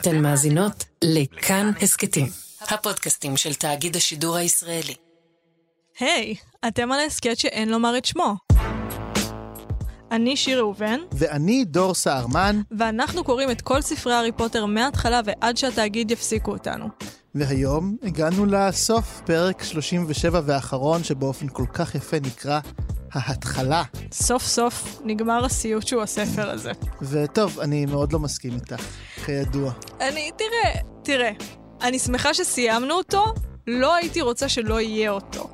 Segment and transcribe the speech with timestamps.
[0.00, 2.26] אתן מאזינות לכאן הסכתים,
[2.60, 4.94] הפודקאסטים של תאגיד השידור הישראלי.
[6.00, 8.34] היי, hey, אתם על ההסכת שאין לומר את שמו.
[10.10, 11.00] אני שיר ראובן.
[11.12, 12.60] ואני דור סהרמן.
[12.70, 16.88] ואנחנו קוראים את כל ספרי הארי פוטר מההתחלה ועד שהתאגיד יפסיקו אותנו.
[17.34, 22.60] והיום הגענו לסוף, פרק 37 והאחרון, שבאופן כל כך יפה נקרא
[23.12, 23.82] ההתחלה.
[24.12, 26.72] סוף סוף נגמר הסיוט שהוא הספר הזה.
[27.02, 28.82] וטוב, אני מאוד לא מסכים איתך,
[29.24, 29.72] כידוע.
[30.00, 31.30] אני, תראה, תראה,
[31.82, 33.24] אני שמחה שסיימנו אותו,
[33.66, 35.50] לא הייתי רוצה שלא יהיה אותו.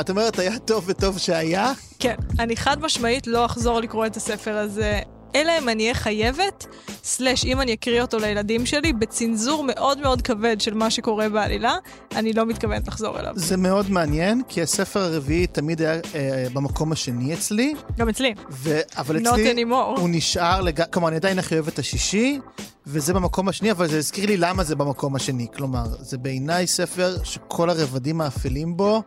[0.00, 1.72] את אומרת, היה טוב וטוב שהיה?
[1.98, 5.00] כן, אני חד משמעית לא אחזור לקרוא את הספר הזה
[5.34, 6.66] אלא אם אני אהיה חייבת,
[7.04, 11.76] סלאש אם אני אקריא אותו לילדים שלי, בצנזור מאוד מאוד כבד של מה שקורה בעלילה,
[12.16, 13.32] אני לא מתכוונת לחזור אליו.
[13.36, 17.74] זה מאוד מעניין, כי הספר הרביעי תמיד היה אה, במקום השני אצלי.
[17.98, 18.34] גם אצלי.
[18.50, 18.80] ו...
[18.96, 19.62] אבל אצלי.
[19.96, 20.82] הוא נשאר, לג...
[20.90, 22.38] כלומר, אני עדיין הכי אוהב את השישי,
[22.86, 25.46] וזה במקום השני, אבל זה הזכיר לי למה זה במקום השני.
[25.56, 29.02] כלומר, זה בעיניי ספר שכל הרבדים האפלים בו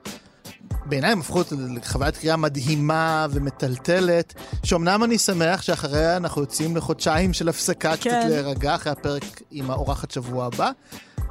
[0.86, 1.42] בעיניי הם הפכו
[1.76, 7.98] לחוויית קריאה מדהימה ומטלטלת, שאומנם אני שמח שאחריה אנחנו יוצאים לחודשיים של הפסקה כן.
[7.98, 10.72] קצת להירגע אחרי הפרק עם האורחת שבוע הבא.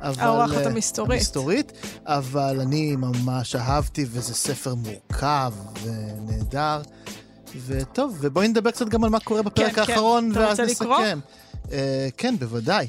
[0.03, 0.23] אבל...
[0.23, 1.21] האורחת אה, המסתורית.
[1.21, 1.73] המסתורית,
[2.07, 6.83] אבל אני ממש אהבתי, וזה ספר מורכב ונהדר.
[7.67, 9.93] וטוב, ובואי נדבר קצת גם על מה קורה בפרק כן, כן.
[9.93, 10.41] האחרון, כן.
[10.41, 11.19] ואז נסכם.
[11.67, 11.71] Uh,
[12.17, 12.89] כן, בוודאי.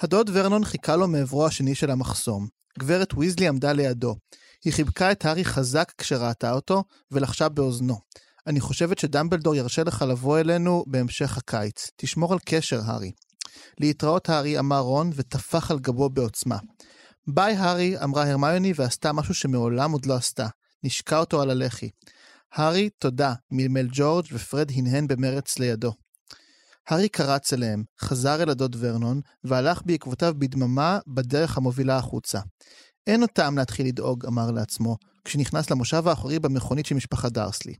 [0.00, 2.46] הדוד ורנון חיכה לו מעברו השני של המחסום.
[2.78, 4.16] גברת ויזלי עמדה לידו.
[4.64, 7.96] היא חיבקה את הארי חזק כשראתה אותו, ולחשה באוזנו.
[8.46, 11.90] אני חושבת שדמבלדור ירשה לך לבוא אלינו בהמשך הקיץ.
[11.96, 13.12] תשמור על קשר, הארי.
[13.80, 16.58] להתראות, הארי, אמר רון, וטפח על גבו בעוצמה.
[17.26, 20.46] ביי, הארי, אמרה הרמיוני, ועשתה משהו שמעולם עוד לא עשתה.
[20.82, 21.90] נשקע אותו על הלחי.
[22.52, 25.92] הארי, תודה, מלמל ג'ורג' ופרד הנהן במרץ לידו.
[26.88, 32.40] הארי קרץ אליהם, חזר אל הדוד ורנון, והלך בעקבותיו בדממה בדרך המובילה החוצה.
[33.08, 37.74] אין עוד טעם להתחיל לדאוג, אמר לעצמו, כשנכנס למושב האחורי במכונית של משפחת דרסלי.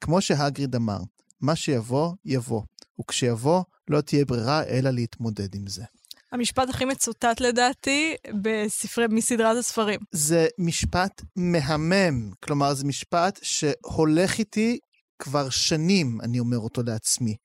[0.00, 0.98] כמו שהגריד אמר,
[1.40, 2.62] מה שיבוא, יבוא,
[3.00, 5.84] וכשיבוא, לא תהיה ברירה אלא להתמודד עם זה.
[6.32, 10.00] המשפט הכי מצוטט לדעתי בספרי, מסדרת הספרים.
[10.12, 14.78] זה משפט מהמם, כלומר זה משפט שהולך איתי
[15.18, 17.36] כבר שנים, אני אומר אותו לעצמי.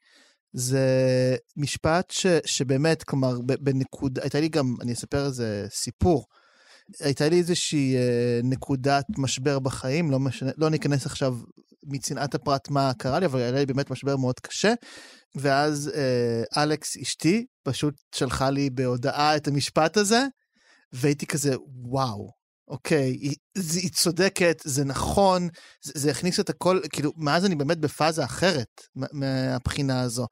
[0.54, 0.88] זה
[1.58, 6.26] משפט ש, שבאמת, כלומר, בנקודה, הייתה לי גם, אני אספר איזה סיפור.
[7.00, 11.38] הייתה לי איזושהי אה, נקודת משבר בחיים, לא, משנה, לא ניכנס עכשיו
[11.84, 14.74] מצנעת הפרט מה קרה לי, אבל היה לי באמת משבר מאוד קשה.
[15.36, 20.26] ואז אה, אלכס אשתי פשוט שלחה לי בהודעה את המשפט הזה,
[20.94, 22.32] והייתי כזה, וואו,
[22.68, 23.36] אוקיי, היא,
[23.74, 25.50] היא צודקת, זה נכון,
[25.82, 30.28] זה, זה הכניס את הכל, כאילו, מאז אני באמת בפאזה אחרת מהבחינה הזו.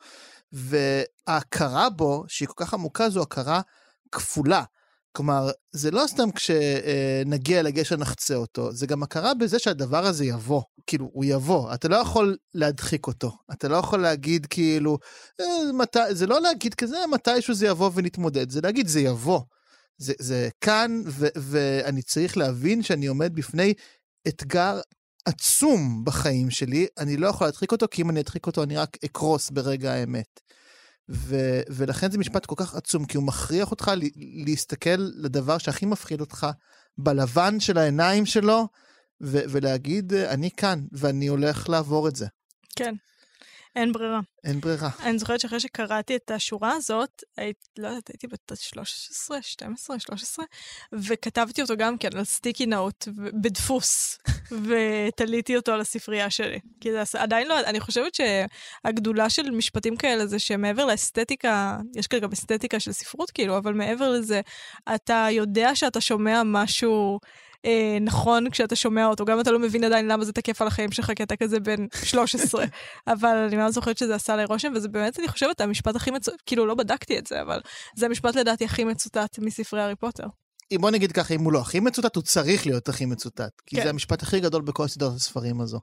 [0.51, 3.62] וההכרה בו, שהיא כל כך עמוקה, זו הכרה
[4.12, 4.63] כפולה.
[5.11, 10.61] כלומר, זה לא סתם כשנגיע לגשר נחצה אותו, זה גם הכרה בזה שהדבר הזה יבוא.
[10.88, 13.31] כאילו, הוא יבוא, אתה לא יכול להדחיק אותו.
[13.51, 14.97] אתה לא יכול להגיד כאילו,
[15.41, 16.13] אה.
[16.13, 19.41] זה לא להגיד כזה, מתישהו זה יבוא ונתמודד, זה להגיד זה יבוא.
[19.97, 23.73] זה, זה כאן, ו, ואני צריך להבין שאני עומד בפני
[24.27, 24.79] אתגר
[25.25, 28.97] עצום בחיים שלי, אני לא יכול להדחיק אותו, כי אם אני אדחיק אותו אני רק
[29.05, 30.39] אקרוס ברגע האמת.
[31.13, 33.91] ו, ולכן זה משפט כל כך עצום, כי הוא מכריח אותך
[34.45, 36.47] להסתכל לדבר שהכי מפחיד אותך
[36.97, 38.67] בלבן של העיניים שלו,
[39.21, 42.27] ו- ולהגיד, אני כאן, ואני הולך לעבור את זה.
[42.75, 42.94] כן.
[43.75, 44.19] אין ברירה.
[44.43, 44.89] אין ברירה.
[45.03, 50.45] אני זוכרת שאחרי שקראתי את השורה הזאת, היית, לא יודעת, הייתי בת 13, 12, 13,
[50.93, 53.07] וכתבתי אותו גם כן על סטיקי נאוט
[53.41, 54.17] בדפוס,
[54.65, 56.59] ותליתי אותו על הספרייה שלי.
[56.81, 62.31] כי זה עדיין לא, אני חושבת שהגדולה של משפטים כאלה זה שמעבר לאסתטיקה, יש גם
[62.31, 64.41] אסתטיקה של ספרות כאילו, אבל מעבר לזה,
[64.95, 67.19] אתה יודע שאתה שומע משהו...
[67.66, 70.91] אה, נכון כשאתה שומע אותו, גם אתה לא מבין עדיין למה זה תקף על החיים
[70.91, 72.66] שלך, כי אתה כזה בן 13,
[73.07, 76.41] אבל אני מאוד זוכרת שזה עשה לי רושם, וזה באמת, אני חושבת, המשפט הכי מצוטט,
[76.45, 77.61] כאילו לא בדקתי את זה, אבל
[77.95, 80.27] זה המשפט לדעתי הכי מצוטט מספרי הארי פוטר.
[80.80, 83.83] בוא נגיד ככה, אם הוא לא הכי מצוטט, הוא צריך להיות הכי מצוטט, כי כן.
[83.83, 85.80] זה המשפט הכי גדול בכל סדרת הספרים הזו.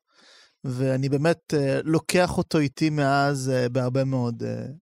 [0.64, 4.46] ואני באמת uh, לוקח אותו איתי מאז uh, בהרבה מאוד uh,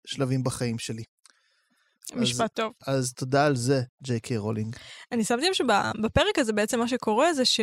[0.06, 1.02] שלבים בחיים שלי.
[2.16, 2.72] משפט טוב.
[2.86, 4.76] אז תודה על זה, ג'יי קיי רולינג.
[5.12, 7.60] אני שמתי לב שבפרק הזה בעצם מה שקורה זה ש...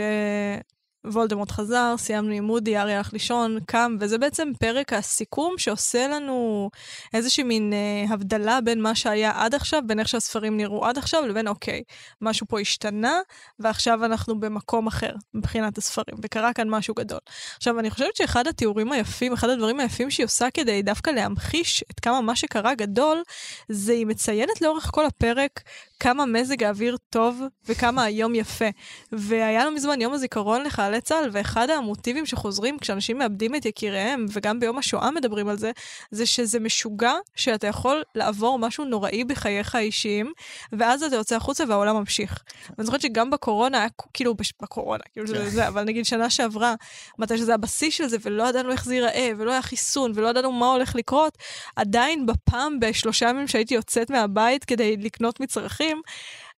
[1.12, 6.70] וולדמורט חזר, סיימנו עם מודי, אריה הלך לישון, קם, וזה בעצם פרק הסיכום שעושה לנו
[7.14, 11.28] איזושהי מין אה, הבדלה בין מה שהיה עד עכשיו, בין איך שהספרים נראו עד עכשיו,
[11.28, 11.84] לבין אוקיי,
[12.22, 13.20] משהו פה השתנה,
[13.60, 17.20] ועכשיו אנחנו במקום אחר מבחינת הספרים, וקרה כאן משהו גדול.
[17.58, 22.00] עכשיו, אני חושבת שאחד התיאורים היפים, אחד הדברים היפים שהיא עושה כדי דווקא להמחיש את
[22.00, 23.24] כמה מה שקרה גדול,
[23.70, 25.62] זה היא מציינת לאורך כל הפרק
[26.00, 28.66] כמה מזג האוויר טוב וכמה היום יפה.
[29.12, 34.60] והיה לא מזמן יום הזיכרון לחיילי צה"ל, ואחד המוטיבים שחוזרים כשאנשים מאבדים את יקיריהם, וגם
[34.60, 35.72] ביום השואה מדברים על זה,
[36.12, 40.34] זה שזה משוגע שאתה יכול לעבור משהו נוראי בחייך האישיים,
[40.72, 42.44] ואז אתה יוצא החוצה והעולם ממשיך.
[42.70, 44.54] ואני זוכרת שגם בקורונה, היה כאילו, בש...
[44.62, 46.76] בקורונה, כאילו זה, זה, אבל נגיד שנה שעברה,
[47.20, 50.52] מתי שזה הבסיס של זה, ולא ידענו איך זה ייראה, ולא היה חיסון, ולא ידענו
[50.52, 51.38] מה הולך לקרות,
[51.76, 56.02] עדיין בפעם, בשלושה ימים שהייתי יוצאת מהבית כדי לקנות מצרכים,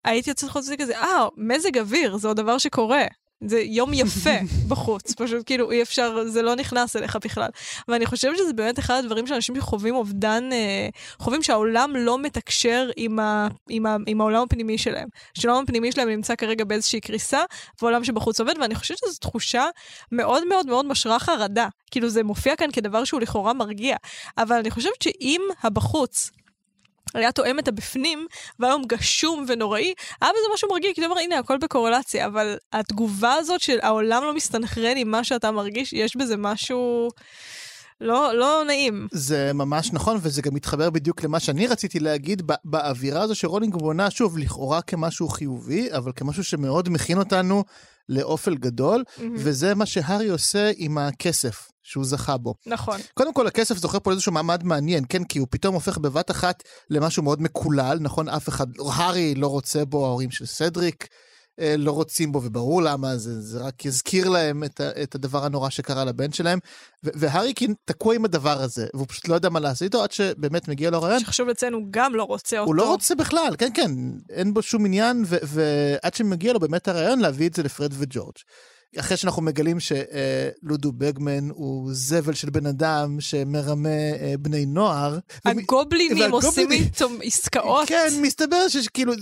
[0.05, 3.05] הייתי יוצאת חוץ כזה, אה, מזג אוויר, זה עוד דבר שקורה.
[3.43, 4.29] זה יום יפה
[4.69, 7.49] בחוץ, פשוט כאילו אי אפשר, זה לא נכנס אליך בכלל.
[7.87, 10.89] ואני חושבת שזה באמת אחד הדברים שאנשים שחווים אובדן, אה,
[11.19, 15.07] חווים שהעולם לא מתקשר עם, ה, עם, ה, עם העולם הפנימי שלהם.
[15.33, 17.39] שהעולם הפנימי שלהם נמצא כרגע באיזושהי קריסה,
[17.81, 19.65] והעולם שבחוץ עובד, ואני חושבת שזו תחושה
[20.11, 21.67] מאוד מאוד מאוד משרה חרדה.
[21.91, 23.95] כאילו זה מופיע כאן כדבר שהוא לכאורה מרגיע.
[24.37, 26.31] אבל אני חושבת שאם הבחוץ
[27.13, 28.27] היה תואם את הבפנים,
[28.59, 33.33] והיום גשום ונוראי, היה בזה משהו מרגיע, כי אתה אומר, הנה, הכל בקורלציה, אבל התגובה
[33.33, 37.09] הזאת של העולם לא מסתנכרן עם מה שאתה מרגיש, יש בזה משהו...
[38.01, 39.07] לא, לא נעים.
[39.11, 44.11] זה ממש נכון, וזה גם מתחבר בדיוק למה שאני רציתי להגיד, באווירה הזו שרולינג בונה,
[44.11, 47.63] שוב, לכאורה כמשהו חיובי, אבל כמשהו שמאוד מכין אותנו
[48.09, 49.21] לאופל גדול, mm-hmm.
[49.35, 51.67] וזה מה שהארי עושה עם הכסף.
[51.87, 52.55] שהוא זכה בו.
[52.65, 52.99] נכון.
[53.13, 55.23] קודם כל, הכסף זוכה פה לאיזשהו מעמד מעניין, כן?
[55.23, 58.29] כי הוא פתאום הופך בבת אחת למשהו מאוד מקולל, נכון?
[58.29, 61.07] אף אחד, הארי לא רוצה בו, ההורים של סדריק
[61.77, 66.05] לא רוצים בו, וברור למה, זה, זה רק יזכיר להם את, את הדבר הנורא שקרה
[66.05, 66.59] לבן שלהם.
[67.03, 67.53] והארי
[67.85, 71.01] תקוע עם הדבר הזה, והוא פשוט לא יודע מה לעשות איתו עד שבאמת מגיע לו
[71.01, 71.19] רעיון.
[71.19, 72.67] שחשוב לציין, הוא גם לא רוצה אותו.
[72.67, 73.91] הוא לא רוצה בכלל, כן, כן,
[74.29, 78.35] אין בו שום עניין, ועד שמגיע לו באמת הרעיון להביא את זה לפרד וג'ורג'.
[78.99, 85.19] אחרי שאנחנו מגלים שלודו בגמן הוא זבל של בן אדם שמרמה אה, בני נוער.
[85.45, 87.87] הגובלינים עושים איתו עסקאות.
[87.87, 89.13] כן, מסתבר שכאילו,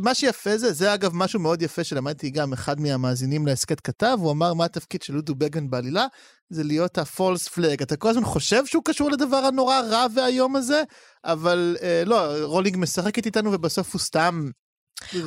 [0.00, 4.30] מה שיפה זה, זה אגב משהו מאוד יפה שלמדתי גם אחד מהמאזינים להסכת כתב, הוא
[4.30, 6.06] אמר מה התפקיד של לודו בגמן בעלילה,
[6.50, 7.82] זה להיות ה false flag.
[7.82, 10.82] אתה כל הזמן חושב שהוא קשור לדבר הנורא רע והאיום הזה,
[11.24, 14.50] אבל אה, לא, רולינג משחקת איתנו ובסוף הוא סתם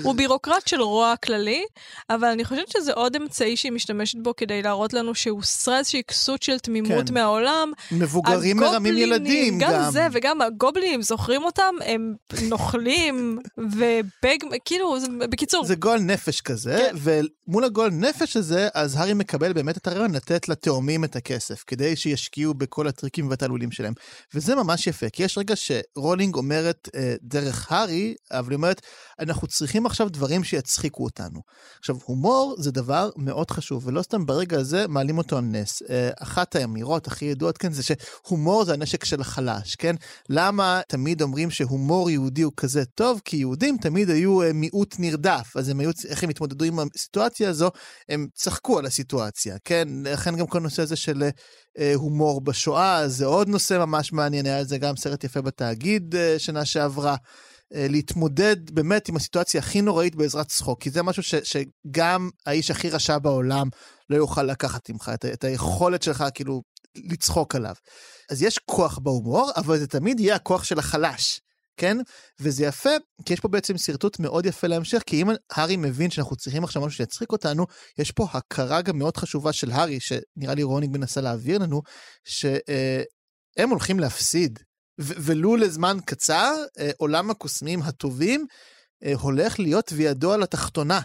[0.03, 1.63] הוא בירוקרט של רוע כללי,
[2.09, 6.43] אבל אני חושבת שזה עוד אמצעי שהיא משתמשת בו כדי להראות לנו שהוסרה איזושהי כסות
[6.43, 7.13] של תמימות כן.
[7.13, 7.71] מהעולם.
[7.91, 9.71] מבוגרים מרמים ילדים גם.
[9.71, 11.75] גם זה, וגם הגובלינים, זוכרים אותם?
[11.85, 12.15] הם
[12.49, 14.37] נוכלים, ובג...
[14.65, 15.65] כאילו, זה, בקיצור.
[15.65, 16.95] זה גועל נפש כזה, כן.
[17.47, 21.95] ומול הגועל נפש הזה, אז הארי מקבל באמת את הרעיון לתת לתאומים את הכסף, כדי
[21.95, 23.93] שישקיעו בכל הטריקים והתעלולים שלהם.
[24.33, 28.81] וזה ממש יפה, כי יש רגע שרולינג אומרת אה, דרך הארי, אבל היא אומרת,
[29.19, 31.39] אנחנו צריכים עכשיו דברים שיצחיקו אותנו.
[31.79, 35.81] עכשיו, הומור זה דבר מאוד חשוב, ולא סתם ברגע הזה מעלים אותו על נס.
[35.89, 39.95] אה, אחת האמירות הכי ידועות כאן זה שהומור זה הנשק של החלש, כן?
[40.29, 43.21] למה תמיד אומרים שהומור יהודי הוא כזה טוב?
[43.25, 47.49] כי יהודים תמיד היו אה, מיעוט נרדף, אז הם היו, איך הם התמודדו עם הסיטואציה
[47.49, 47.71] הזו?
[48.09, 49.87] הם צחקו על הסיטואציה, כן?
[50.03, 51.23] לכן גם כל הנושא הזה של
[51.79, 56.15] אה, הומור בשואה, זה עוד נושא ממש מעניין, היה על זה גם סרט יפה בתאגיד
[56.37, 57.15] שנה שעברה.
[57.75, 62.71] אה, להתמודד באמת עם הסיטואציה הכי נוראית בעזרת צחוק, כי זה משהו ש, שגם האיש
[62.71, 63.67] הכי רשע בעולם
[64.09, 66.61] לא יוכל לקחת ממך, את, את היכולת שלך כאילו
[66.95, 67.75] לצחוק עליו.
[68.31, 71.41] אז יש כוח בהומור, אבל זה תמיד יהיה הכוח של החלש.
[71.77, 71.97] כן?
[72.39, 72.89] וזה יפה,
[73.25, 76.81] כי יש פה בעצם שרטוט מאוד יפה להמשך, כי אם הארי מבין שאנחנו צריכים עכשיו
[76.81, 77.65] משהו שיצחיק אותנו,
[77.97, 81.81] יש פה הכרה גם מאוד חשובה של הארי, שנראה לי רונינג מנסה להעביר לנו,
[82.23, 82.63] שהם
[83.59, 84.59] אה, הולכים להפסיד.
[84.99, 88.45] ולו לזמן קצר, אה, עולם הקוסמים הטובים
[89.03, 90.99] אה, הולך להיות וידו על התחתונה.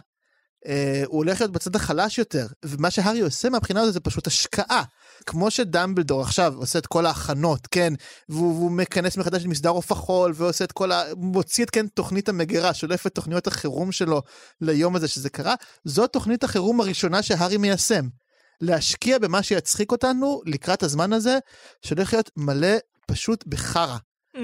[0.67, 4.83] אה, הוא הולך להיות בצד החלש יותר, ומה שהארי עושה מהבחינה הזאת זה פשוט השקעה.
[5.27, 7.93] כמו שדמבלדור עכשיו עושה את כל ההכנות, כן,
[8.29, 11.03] והוא, והוא מכנס מחדש את מסדר עוף החול, ועושה את כל ה...
[11.17, 14.23] מוציא את כן תוכנית המגירה, שולף את תוכניות החירום שלו
[14.61, 18.09] ליום הזה שזה קרה, זו תוכנית החירום הראשונה שהארי מיישם.
[18.61, 21.39] להשקיע במה שיצחיק אותנו לקראת הזמן הזה,
[21.83, 23.97] שהולך להיות מלא פשוט בחרא.
[24.37, 24.41] Mm-hmm.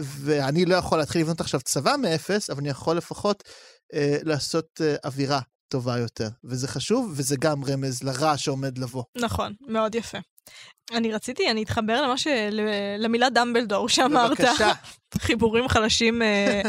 [0.00, 3.42] ואני לא יכול להתחיל לבנות עכשיו צבא מאפס, אבל אני יכול לפחות
[3.94, 6.28] אה, לעשות אה, אווירה טובה יותר.
[6.44, 9.04] וזה חשוב, וזה גם רמז לרע שעומד לבוא.
[9.16, 10.18] נכון, מאוד יפה.
[10.92, 12.26] אני רציתי, אני אתחבר למה ש...
[12.98, 14.30] למילה דמבלדור שאמרת.
[14.30, 14.72] בבקשה.
[15.18, 16.60] חיבורים חלשים אה,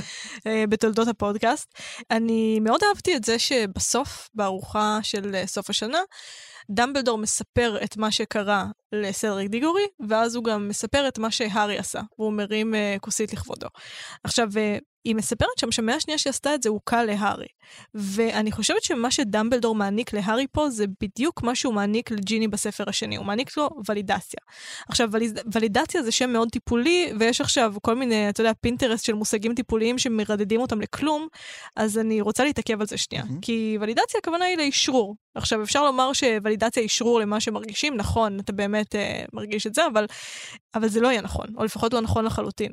[0.47, 1.73] אה, בתולדות הפודקאסט.
[2.11, 5.99] אני מאוד אהבתי את זה שבסוף, בארוחה של אה, סוף השנה,
[6.69, 12.01] דמבלדור מספר את מה שקרה לסדריק דיגורי, ואז הוא גם מספר את מה שהארי עשה,
[12.19, 13.67] והוא מרים אה, כוסית לכבודו.
[14.23, 17.47] עכשיו, אה, היא מספרת שם שמהשנייה שהיא עשתה את זה הוא קל להארי.
[17.93, 23.15] ואני חושבת שמה שדמבלדור מעניק להארי פה זה בדיוק מה שהוא מעניק לג'יני בספר השני,
[23.15, 24.39] הוא מעניק לו ולידציה.
[24.89, 25.39] עכשיו, וליד...
[25.53, 29.97] ולידציה זה שם מאוד טיפולי, ויש עכשיו כל מיני, אתה יודע, פינטרסט של מושגים טיפוליים
[29.97, 31.27] שמרדדים אותם לכלום,
[31.75, 33.23] אז אני רוצה להתעכב על זה שנייה.
[33.23, 33.41] מהמם.
[33.41, 35.15] כי ולידציה הכוונה היא לאשרור.
[35.35, 40.05] עכשיו, אפשר לומר שולידציה אשרור למה שמרגישים, נכון, אתה באמת אה, מרגיש את זה, אבל,
[40.75, 42.71] אבל זה לא יהיה נכון, או לפחות לא נכון לחלוטין.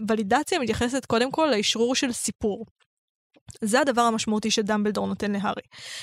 [0.00, 2.66] הוולידציה מתייחסת קודם כל לאשרור של סיפור.
[3.60, 5.62] זה הדבר המשמעותי שדמבלדור נותן להארי.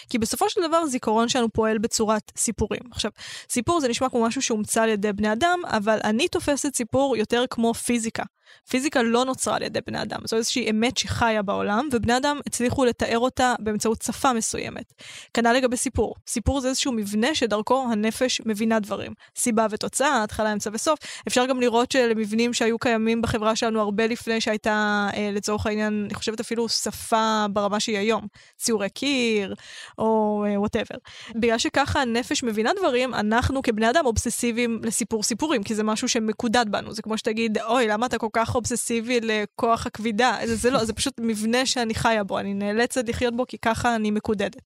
[0.10, 2.82] כי בסופו של דבר זיכרון שלנו פועל בצורת סיפורים.
[2.92, 3.12] עכשיו,
[3.50, 7.46] סיפור זה נשמע כמו משהו שהומצא על ידי בני אדם, אבל אני תופסת סיפור יותר
[7.50, 8.24] כמו פיזיקה.
[8.70, 12.86] פיזיקה לא נוצרה על ידי בני אדם, זו איזושהי אמת שחיה בעולם, ובני אדם הצליחו
[12.86, 14.94] לתאר אותה באמצעות שפה מסוימת.
[15.34, 16.16] כנ"ל לגבי סיפור.
[16.28, 19.14] סיפור זה איזשהו מבנה שדרכו הנפש מבינה דברים.
[19.38, 21.00] סיבה ותוצאה, התחלה, אמצע וסוף.
[21.28, 26.14] אפשר גם לראות ששמבנים שהיו קיימים בחברה שלנו הרבה לפני שהייתה, אה, לצורך העניין, אני
[26.14, 28.28] חושבת אפילו שפה ברמה שהיא היום.
[28.58, 29.54] ציורי קיר,
[29.98, 30.96] או whatever.
[31.36, 36.66] בגלל שככה הנפש מבינה דברים, אנחנו כבני אדם אובססיביים לסיפור סיפורים, כי זה משהו שמקודד
[36.70, 36.94] בנו.
[36.94, 40.38] זה כמו שתגיד, אוי, למה אתה כל כך אובססיבי לכוח הכבידה?
[40.46, 43.96] זה, זה לא, זה פשוט מבנה שאני חיה בו, אני נאלצת לחיות בו כי ככה
[43.96, 44.62] אני מקודדת.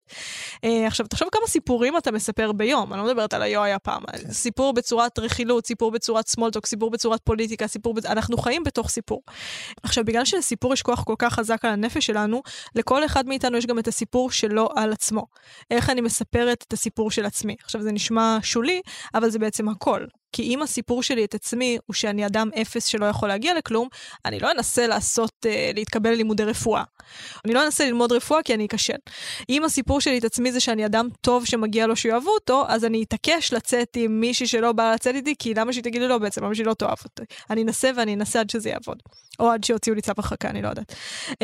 [0.63, 4.03] אה, עכשיו, תחשוב כמה סיפורים אתה מספר ביום, אני לא מדברת על היו היה פעם.
[4.05, 4.32] כן.
[4.32, 7.94] סיפור בצורת רכילות, סיפור בצורת small talk, סיפור בצורת פוליטיקה, סיפור...
[7.94, 8.05] בצ...
[8.05, 9.22] אנחנו חיים בתוך סיפור.
[9.84, 12.41] עכשיו, בגלל שלסיפור יש כוח כל כך חזק על הנפש שלנו,
[12.75, 15.25] לכל אחד מאיתנו יש גם את הסיפור שלו על עצמו.
[15.72, 17.55] איך אני מספרת את הסיפור של עצמי.
[17.63, 18.82] עכשיו, זה נשמע שולי,
[19.13, 20.05] אבל זה בעצם הכל.
[20.36, 23.88] כי אם הסיפור שלי את עצמי הוא שאני אדם אפס שלא יכול להגיע לכלום,
[24.25, 26.84] אני לא אנסה לעשות, אה, להתקבל ללימודי רפואה.
[27.46, 28.94] אני לא אנסה ללמוד רפואה כי אני אכשל.
[29.50, 33.04] אם הסיפור שלי את עצמי זה שאני אדם טוב שמגיע לו שיאהבו אותו, אז אני
[33.04, 36.44] אתעקש לצאת עם מישהי שלא באה לצאת איתי, כי למה שהיא תגיד לי לא בעצם?
[36.44, 37.24] למה שהיא לא תאהב אותי?
[37.50, 38.98] אני אנסה ואני אנסה עד שזה יעבוד.
[39.39, 40.96] או עד שיוציאו לי צו הרחקה, אני לא יודעת.
[41.32, 41.36] Um,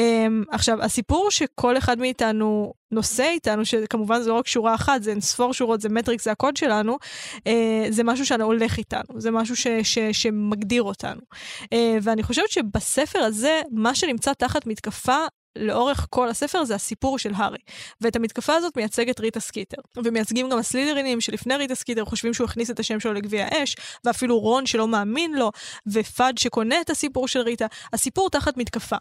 [0.51, 5.21] עכשיו, הסיפור שכל אחד מאיתנו נושא איתנו, שכמובן זה לא רק שורה אחת, זה אין
[5.21, 6.97] ספור שורות, זה matrix, זה הקוד שלנו,
[7.35, 7.41] uh,
[7.89, 11.21] זה משהו שהולך איתנו, זה משהו ש, ש, שמגדיר אותנו.
[11.63, 11.67] Uh,
[12.01, 15.17] ואני חושבת שבספר הזה, מה שנמצא תחת מתקפה
[15.55, 17.57] לאורך כל הספר זה הסיפור של הארי.
[18.01, 19.81] ואת המתקפה הזאת מייצגת ריטה סקיטר.
[20.03, 24.39] ומייצגים גם הסלידרינים שלפני ריטה סקיטר חושבים שהוא הכניס את השם שלו לגביע האש, ואפילו
[24.39, 25.51] רון שלא מאמין לו,
[25.87, 27.65] ופאד שקונה את הסיפור של ריטה.
[27.93, 28.95] הסיפור תחת מתקפה.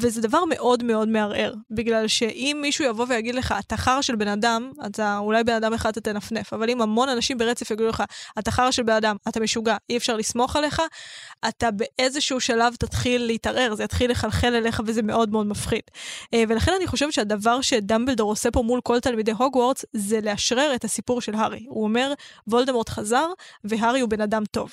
[0.00, 4.28] וזה דבר מאוד מאוד מערער, בגלל שאם מישהו יבוא ויגיד לך, אתה חרא של בן
[4.28, 8.02] אדם, אתה אולי בן אדם אחד אתה תנפנף, אבל אם המון אנשים ברצף יגידו לך,
[8.38, 10.82] אתה חרא של בן אדם, אתה משוגע, אי אפשר לסמוך עליך,
[11.48, 15.82] אתה באיזשהו שלב תתחיל להתערער, זה יתחיל לחלחל אליך וזה מאוד מאוד מפחיד.
[16.34, 20.84] אה, ולכן אני חושבת שהדבר שדמבלדור עושה פה מול כל תלמידי הוגוורטס, זה לאשרר את
[20.84, 21.66] הסיפור של הארי.
[21.68, 22.12] הוא אומר,
[22.48, 23.26] וולדמורט חזר,
[23.64, 24.72] והארי הוא בן אדם טוב.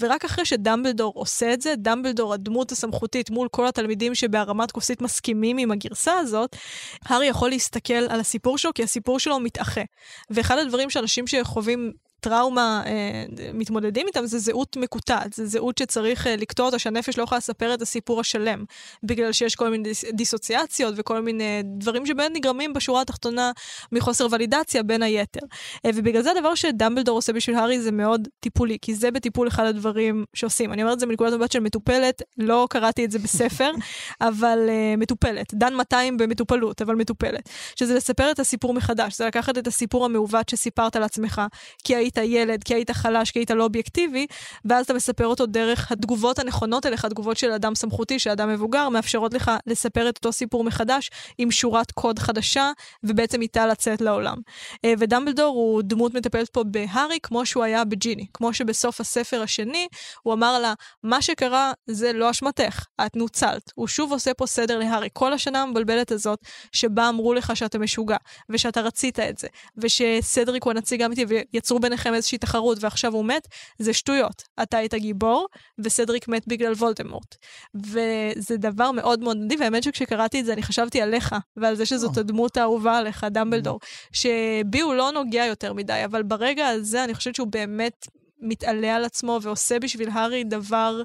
[0.00, 5.58] ורק אחרי שדמבלדור עושה את זה, דמבלדור, הדמות הסמכותית מול כל התלמידים שבהרמת כוסית מסכימים
[5.58, 6.56] עם הגרסה הזאת,
[7.04, 9.82] הארי יכול להסתכל על הסיפור שלו, כי הסיפור שלו מתאחה.
[10.30, 11.92] ואחד הדברים שאנשים שחווים
[12.24, 17.22] טראומה אה, מתמודדים איתם זה זהות מקוטעת, זה זהות שצריך אה, לקטוע אותה, שהנפש לא
[17.22, 18.64] יכולה לספר את הסיפור השלם,
[19.02, 23.52] בגלל שיש כל מיני דיס, דיסוציאציות וכל מיני דברים שבהם נגרמים בשורה התחתונה
[23.92, 25.40] מחוסר ולידציה בין היתר.
[25.86, 29.66] אה, ובגלל זה הדבר שדמבלדור עושה בשביל הארי זה מאוד טיפולי, כי זה בטיפול אחד
[29.66, 30.72] הדברים שעושים.
[30.72, 33.70] אני אומרת את זה מנקודת מבט של מטופלת, לא קראתי את זה בספר,
[34.20, 35.54] אבל אה, מטופלת.
[35.54, 37.48] דן 200 במטופלות, אבל מטופלת.
[37.78, 41.42] שזה לספר את הסיפור מחדש, זה לקחת את הסיפור המעוות שסיפרת לעצמך,
[41.84, 44.26] כי היית ילד, כי היית חלש, כי היית לא אובייקטיבי,
[44.64, 48.88] ואז אתה מספר אותו דרך התגובות הנכונות אליך, התגובות של אדם סמכותי, של אדם מבוגר,
[48.88, 52.70] מאפשרות לך לספר את אותו סיפור מחדש עם שורת קוד חדשה,
[53.04, 54.36] ובעצם איתה לצאת לעולם.
[54.84, 58.26] אה, ודמבלדור הוא דמות מטפלת פה בהארי, כמו שהוא היה בג'יני.
[58.34, 59.88] כמו שבסוף הספר השני,
[60.22, 63.72] הוא אמר לה, מה שקרה זה לא אשמתך, את נוצלת.
[63.74, 65.08] הוא שוב עושה פה סדר להארי.
[65.12, 66.38] כל השנה המבלבלת הזאת,
[66.72, 68.16] שבה אמרו לך שאתה משוגע,
[68.48, 73.48] ושאתה רצית את זה, ושסדריק הוא הנציג האמיתי, ויצרו ביניכם איזושהי תחרות ועכשיו הוא מת,
[73.78, 74.42] זה שטויות.
[74.62, 75.46] אתה היית גיבור,
[75.78, 77.36] וסדריק מת בגלל וולדמורט.
[77.74, 82.16] וזה דבר מאוד מאוד נדיב, והאמת שכשקראתי את זה אני חשבתי עליך, ועל זה שזאת
[82.16, 83.80] הדמות האהובה עליך, דמבלדור,
[84.12, 88.06] שבי הוא לא נוגע יותר מדי, אבל ברגע הזה אני חושבת שהוא באמת
[88.40, 91.02] מתעלה על עצמו ועושה בשביל הארי דבר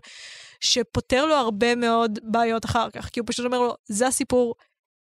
[0.59, 4.55] שפותר לו הרבה מאוד בעיות אחר כך, כי הוא פשוט אומר לו, זה הסיפור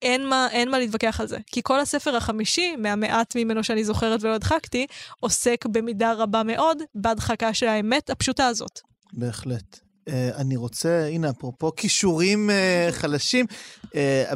[0.03, 1.39] אין מה, אין מה להתווכח על זה.
[1.47, 4.87] כי כל הספר החמישי, מהמעט ממנו שאני זוכרת ולא הדחקתי,
[5.21, 8.81] עוסק במידה רבה מאוד בהדחקה של האמת הפשוטה הזאת.
[9.13, 9.79] בהחלט.
[10.09, 13.47] Uh, אני רוצה, הנה, אפרופו כישורים uh, חלשים,
[13.85, 13.89] uh,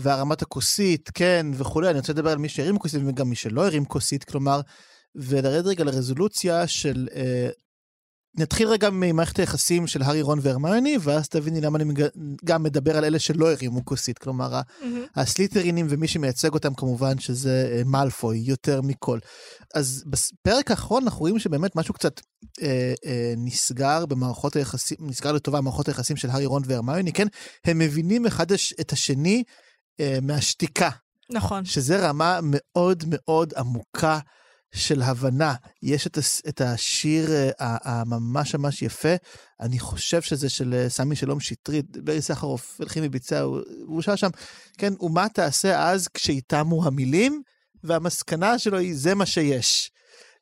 [0.03, 3.85] והרמת הכוסית, כן, וכולי, אני רוצה לדבר על מי שהרים כוסית וגם מי שלא הרים
[3.85, 4.61] כוסית, כלומר,
[5.15, 7.17] ולרד רגע לרזולוציה של uh,
[8.39, 11.95] נתחיל רגע ממערכת היחסים של הארי, רון והרמיוני, ואז תביני למה אני
[12.45, 14.19] גם מדבר על אלה שלא הרימו כוסית.
[14.19, 14.85] כלומר, mm-hmm.
[15.17, 19.19] הסליטרינים ומי שמייצג אותם כמובן שזה אה, מאלפוי יותר מכל.
[19.75, 22.21] אז בפרק האחרון אנחנו רואים שבאמת משהו קצת
[22.63, 27.27] אה, אה, נסגר במערכות היחסים, נסגר לטובה מערכות היחסים של הארי, רון והרמיוני, כן?
[27.65, 28.47] הם מבינים אחד
[28.81, 29.43] את השני
[30.01, 30.91] אה, מהשתיקה.
[31.31, 31.65] נכון.
[31.65, 34.19] שזה רמה מאוד מאוד עמוקה
[34.75, 35.55] של הבנה.
[35.83, 36.19] יש את,
[36.49, 39.15] את השיר אה, הממש ממש יפה,
[39.61, 44.17] אני חושב שזה של אה, סמי שלום שטרית, ברי סחרוף, הלחים וביצע, הוא, הוא שר
[44.17, 44.31] שם,
[44.79, 47.43] כן, ומה תעשה אז כשייתמו המילים,
[47.85, 49.91] והמסקנה שלו היא, זה מה שיש.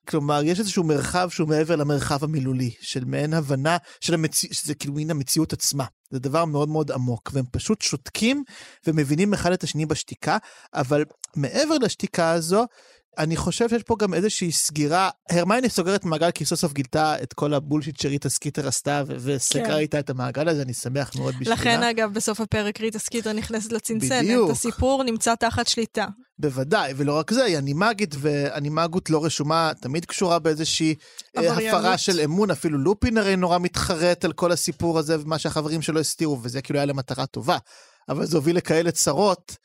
[0.09, 4.95] כלומר, יש איזשהו מרחב שהוא מעבר למרחב המילולי, של מעין הבנה, של המציא-, שזה כאילו
[4.95, 5.85] מין המציאות עצמה.
[6.11, 8.45] זה דבר מאוד מאוד עמוק, והם פשוט שותקים
[8.87, 10.39] ומבינים אחד את השני בשתיקה,
[10.75, 11.05] אבל
[11.37, 12.67] מעבר לשתיקה הזו,
[13.19, 17.33] אני חושב שיש פה גם איזושהי סגירה, הרמייני סוגרת מעגל כי סוף סוף גילתה את
[17.33, 19.75] כל ה bullshit שריטה סקיטר עשתה וסגרה כן.
[19.75, 21.55] איתה את המעגל הזה, אני שמח מאוד בשבילה.
[21.55, 24.51] לכן אגב בסוף הפרק ריטה סקיטר נכנסת לצנצנת, בדיוק.
[24.51, 26.07] הסיפור נמצא תחת שליטה.
[26.39, 30.95] בוודאי, ולא רק זה, היא אנימגית, ואנימגות לא רשומה, תמיד קשורה באיזושהי
[31.37, 35.83] אה, הפרה של אמון, אפילו לופין הרי נורא מתחרט על כל הסיפור הזה ומה שהחברים
[35.83, 37.59] שלו הסתירו, וזה כאילו היה למטרה טובה.
[38.09, 39.57] אבל זה הוביל לכאלה צרות.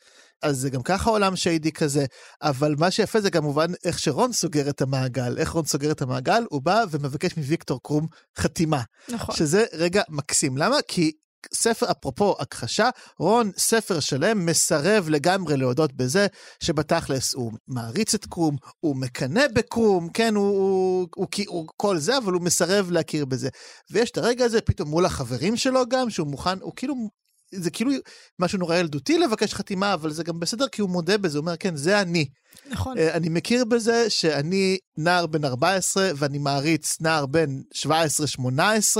[0.42, 2.04] אז זה גם ככה עולם שיידי כזה,
[2.42, 5.38] אבל מה שיפה זה כמובן איך שרון סוגר את המעגל.
[5.38, 6.44] איך רון סוגר את המעגל?
[6.50, 8.06] הוא בא ומבקש מוויקטור קרום
[8.38, 8.82] חתימה.
[9.08, 9.34] נכון.
[9.34, 10.56] שזה רגע מקסים.
[10.56, 10.76] למה?
[10.88, 11.12] כי
[11.54, 16.26] ספר, אפרופו הכחשה, רון, ספר שלם, מסרב לגמרי להודות בזה
[16.60, 21.98] שבתכלס הוא מעריץ את קרום, הוא מקנא בקרום, כן, הוא, הוא, הוא, הוא, הוא כל
[21.98, 23.48] זה, אבל הוא מסרב להכיר בזה.
[23.90, 26.94] ויש את הרגע הזה פתאום מול החברים שלו גם, שהוא מוכן, הוא כאילו
[27.54, 27.90] זה כאילו
[28.38, 31.56] משהו נורא ילדותי לבקש חתימה, אבל זה גם בסדר כי הוא מודה בזה, הוא אומר,
[31.56, 32.28] כן, זה אני.
[32.70, 32.96] נכון.
[32.98, 38.96] Uh, אני מכיר בזה שאני נער בן 14 ואני מעריץ נער בן 17-18,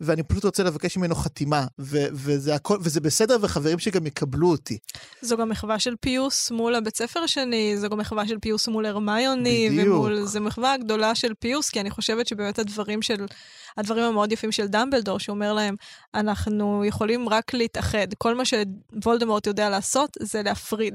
[0.00, 4.78] ואני פשוט רוצה לבקש ממנו חתימה, ו- וזה, הכל, וזה בסדר, וחברים שגם יקבלו אותי.
[5.22, 8.86] זו גם מחווה של פיוס מול הבית ספר השני, זו גם מחווה של פיוס מול
[8.86, 9.86] הרמיוני, בדיוק.
[9.86, 10.24] ומול...
[10.24, 13.26] זו מחווה גדולה של פיוס, כי אני חושבת שבאמת הדברים של...
[13.76, 15.74] הדברים המאוד יפים של דמבלדור, שאומר להם,
[16.14, 18.06] אנחנו יכולים רק להתאחד.
[18.18, 20.94] כל מה שוולדמורט יודע לעשות זה להפריד.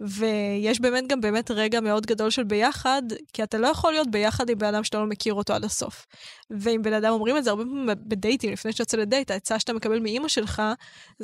[0.00, 4.50] ויש באמת גם באמת רגע מאוד גדול של ביחד, כי אתה לא יכול להיות ביחד
[4.50, 6.06] עם בן אדם שאתה לא מכיר אותו עד הסוף.
[6.50, 9.72] ואם בן אדם אומרים את זה הרבה פעמים בדייטים, לפני שאתה יוצא לדייט, העצה שאתה
[9.72, 10.62] מקבל מאימא שלך,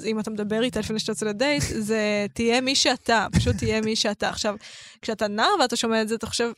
[0.04, 3.96] אם אתה מדבר איתה לפני שאתה יוצא לדייט, זה תהיה מי שאתה, פשוט תהיה מי
[3.96, 4.28] שאתה.
[4.28, 4.54] עכשיו,
[5.02, 6.50] כשאתה נער ואתה שומע את זה, אתה חושב,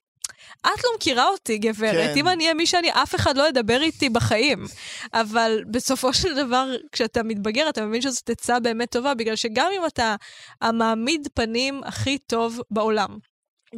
[0.60, 2.10] את לא מכירה אותי, גברת.
[2.14, 2.14] כן.
[2.16, 4.66] אם אני אהיה מי שאני, אף אחד לא ידבר איתי בחיים.
[5.12, 9.86] אבל בסופו של דבר, כשאתה מתבגר, אתה מבין שזאת עצה באמת טובה, בגלל שגם אם
[9.86, 10.16] אתה
[10.60, 13.18] המעמיד פנים הכי טוב בעולם,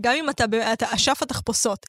[0.01, 1.87] גם אם אתה, אתה אשף התחפושות,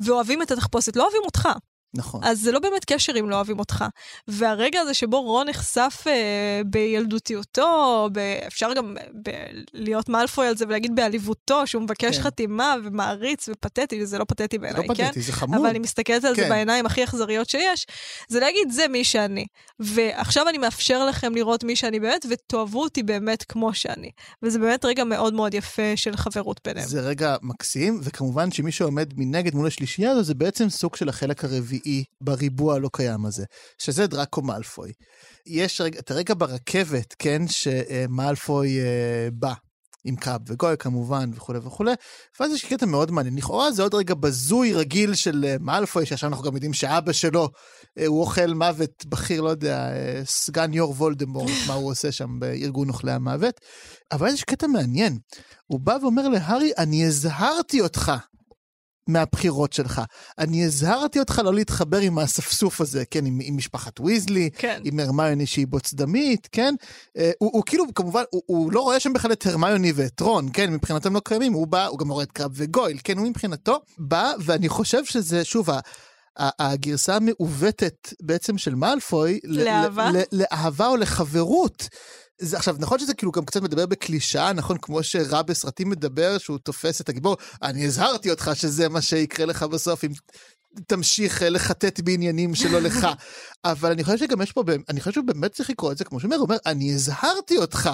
[0.00, 1.48] ואוהבים את התחפושת, לא אוהבים אותך.
[1.94, 2.24] נכון.
[2.24, 3.84] אז זה לא באמת קשר אם לא אוהבים אותך.
[4.28, 8.18] והרגע הזה שבו רון נחשף אה, בילדותיותו, ב...
[8.46, 9.30] אפשר גם ב...
[9.72, 12.22] להיות מאלפוי על זה ולהגיד בעליבותו, שהוא מבקש כן.
[12.22, 15.08] חתימה ומעריץ ופתטי, זה לא פתטי בעיניי, לא כן?
[15.08, 15.60] פתטי, זה חמור.
[15.60, 16.42] אבל אני מסתכלת על כן.
[16.42, 17.86] זה בעיניים הכי אכזריות שיש,
[18.28, 19.46] זה להגיד, זה מי שאני.
[19.80, 24.10] ועכשיו אני מאפשר לכם לראות מי שאני באמת, ותאהבו אותי באמת כמו שאני.
[24.42, 26.88] וזה באמת רגע מאוד מאוד יפה של חברות ביניהם.
[26.88, 31.44] זה רגע מקסים, וכמובן שמי שעומד מנגד מול השלישייה הזו, זה בעצם סוג של החלק
[31.44, 31.77] הרביעי.
[31.78, 33.44] הרביעי בריבוע הלא קיים הזה,
[33.78, 34.92] שזה דראקו מאלפוי.
[35.46, 39.52] יש רגע, את הרגע ברכבת, כן, שמאלפוי אה, בא.
[40.04, 41.92] עם קאב וגוי כמובן וכולי וכולי,
[42.40, 43.36] ואז יש קטע מאוד מעניין.
[43.36, 47.48] לכאורה זה עוד רגע בזוי רגיל של אה, מאלפוי, שעכשיו אנחנו גם יודעים שאבא שלו
[47.98, 52.40] אה, הוא אוכל מוות בכיר, לא יודע, אה, סגן יו"ר וולדמורט, מה הוא עושה שם
[52.40, 53.60] בארגון אוכלי המוות.
[54.12, 55.18] אבל יש קטע מעניין.
[55.66, 58.12] הוא בא ואומר להארי, אני הזהרתי אותך
[59.08, 60.02] מהבחירות שלך.
[60.38, 64.80] אני הזהרתי אותך לא להתחבר עם האספסוף הזה, כן, עם, עם משפחת ויזלי, כן.
[64.84, 66.74] עם הרמיוני שהיא בוצדמית, כן?
[67.16, 70.48] אה, הוא, הוא כאילו, כמובן, הוא, הוא לא רואה שם בכלל את הרמיוני ואת רון,
[70.52, 70.72] כן?
[70.72, 73.18] מבחינתם לא קיימים, הוא בא, הוא גם רואה את קרב וגויל, כן?
[73.18, 75.68] הוא מבחינתו בא, ואני חושב שזה, שוב,
[76.38, 80.10] הגרסה המעוותת בעצם של מאלפוי, לאהבה?
[80.32, 81.88] לאהבה או לחברות.
[82.40, 86.58] זה עכשיו נכון שזה כאילו גם קצת מדבר בקלישאה נכון כמו שרע בסרטים מדבר שהוא
[86.58, 90.10] תופס את הגיבור אני הזהרתי אותך שזה מה שיקרה לך בסוף אם
[90.86, 93.06] תמשיך אה, לחטט בעניינים שלא לך
[93.64, 96.20] אבל אני חושב שגם יש פה אני חושב שהוא באמת צריך לקרוא את זה כמו
[96.20, 97.90] שאומר הוא אומר אני הזהרתי אותך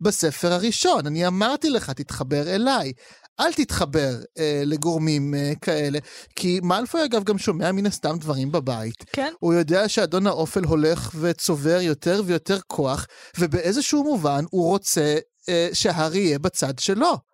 [0.00, 1.06] בספר הראשון.
[1.06, 2.92] אני אמרתי לך, תתחבר אליי.
[3.40, 5.98] אל תתחבר אה, לגורמים אה, כאלה,
[6.36, 9.04] כי מאלפוי אגב גם שומע מן הסתם דברים בבית.
[9.12, 9.32] כן.
[9.38, 13.06] הוא יודע שאדון האופל הולך וצובר יותר ויותר כוח,
[13.38, 15.16] ובאיזשהו מובן הוא רוצה
[15.48, 17.29] אה, שהארי יהיה בצד שלו.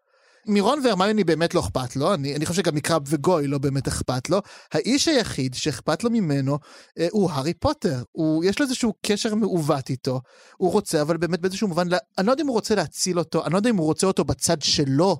[0.46, 4.30] מירון והרמיוני באמת לא אכפת לו, אני, אני חושב שגם מקרב וגוי לא באמת אכפת
[4.30, 4.42] לו.
[4.72, 6.58] האיש היחיד שאכפת לו ממנו
[6.98, 8.02] אה, הוא הארי פוטר.
[8.12, 10.20] הוא, יש לו איזשהו קשר מעוות איתו.
[10.56, 13.44] הוא רוצה, אבל באמת באיזשהו מובן, לה- אני לא יודע אם הוא רוצה להציל אותו,
[13.44, 15.16] אני לא יודע אם הוא רוצה אותו בצד שלו,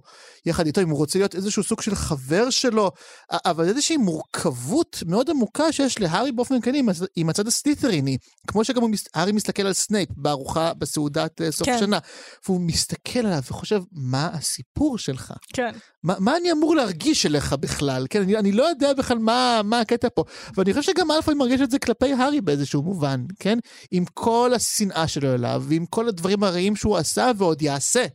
[0.47, 2.91] יחד איתו, אם הוא רוצה להיות איזשהו סוג של חבר שלו,
[3.31, 8.19] אבל איזושהי מורכבות מאוד עמוקה שיש להארי באופן כללי עם, עם הצד הסלית'ריני.
[8.47, 11.79] כמו שגם הוא הארי מסתכל על סנייפ בארוחה בסעודת אה, סוף כן.
[11.81, 11.99] שנה,
[12.47, 15.33] והוא מסתכל עליו וחושב, מה הסיפור שלך?
[15.52, 15.70] כן.
[16.02, 18.07] מה, מה אני אמור להרגיש אליך בכלל?
[18.11, 20.24] כן, אני, אני לא יודע בכלל מה, מה הקטע פה.
[20.57, 23.59] ואני חושב שגם מאלפוי מרגיש את זה כלפי הארי באיזשהו מובן, כן?
[23.90, 28.07] עם כל השנאה שלו אליו, ועם כל הדברים הרעים שהוא עשה ועוד יעשה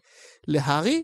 [0.48, 1.04] להארי,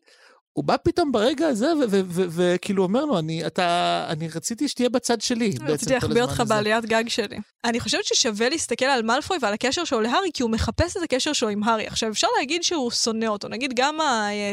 [0.58, 1.68] הוא בא פתאום ברגע הזה
[2.10, 5.50] וכאילו אומר לו, אני, אתה, אני רציתי שתהיה בצד שלי.
[5.50, 6.54] בעצם רציתי כל להחביא אותך הזמן הזה.
[6.54, 7.38] בעליית גג שלי.
[7.64, 11.34] אני חושבת ששווה להסתכל על מאלפוי ועל הקשר שלו להארי, כי הוא מחפש את הקשר
[11.34, 11.88] שלו עם הארי.
[11.88, 13.48] עכשיו, אפשר להגיד שהוא שונא אותו.
[13.48, 13.98] נגיד גם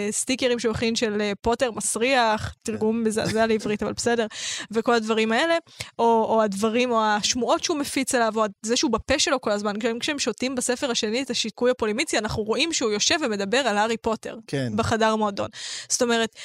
[0.08, 4.26] הסטיקרים שהוא הכין של אה, פוטר מסריח, תרגום מזעזע לעברית, אבל בסדר,
[4.70, 5.54] וכל הדברים האלה,
[5.98, 9.78] או, או הדברים, או השמועות שהוא מפיץ עליו, או זה שהוא בפה שלו כל הזמן.
[9.80, 13.96] כשהם, כשהם שותים בספר השני את השיקוי הפולימיצי, אנחנו רואים שהוא יושב ומדבר על הארי
[13.96, 14.36] פוטר.
[14.46, 14.72] כן.
[14.76, 15.48] בחדר מועדון.
[15.94, 16.36] זאת אומרת,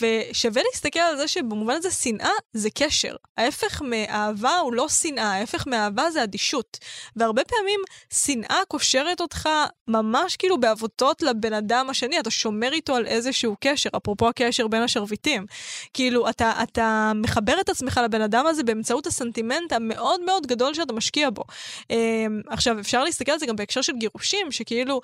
[0.00, 3.16] ושווה להסתכל על זה שבמובן הזה שנאה זה קשר.
[3.36, 6.78] ההפך מאהבה הוא לא שנאה, ההפך מאהבה זה אדישות.
[7.16, 7.80] והרבה פעמים
[8.12, 9.48] שנאה קושרת אותך
[9.88, 14.82] ממש כאילו בעבותות לבן אדם השני, אתה שומר איתו על איזשהו קשר, אפרופו הקשר בין
[14.82, 15.46] השרביטים.
[15.94, 20.92] כאילו, אתה, אתה מחבר את עצמך לבן אדם הזה באמצעות הסנטימנט המאוד מאוד גדול שאתה
[20.92, 21.42] משקיע בו.
[21.90, 25.00] אמ, עכשיו, אפשר להסתכל על זה גם בהקשר של גירושים, שכאילו,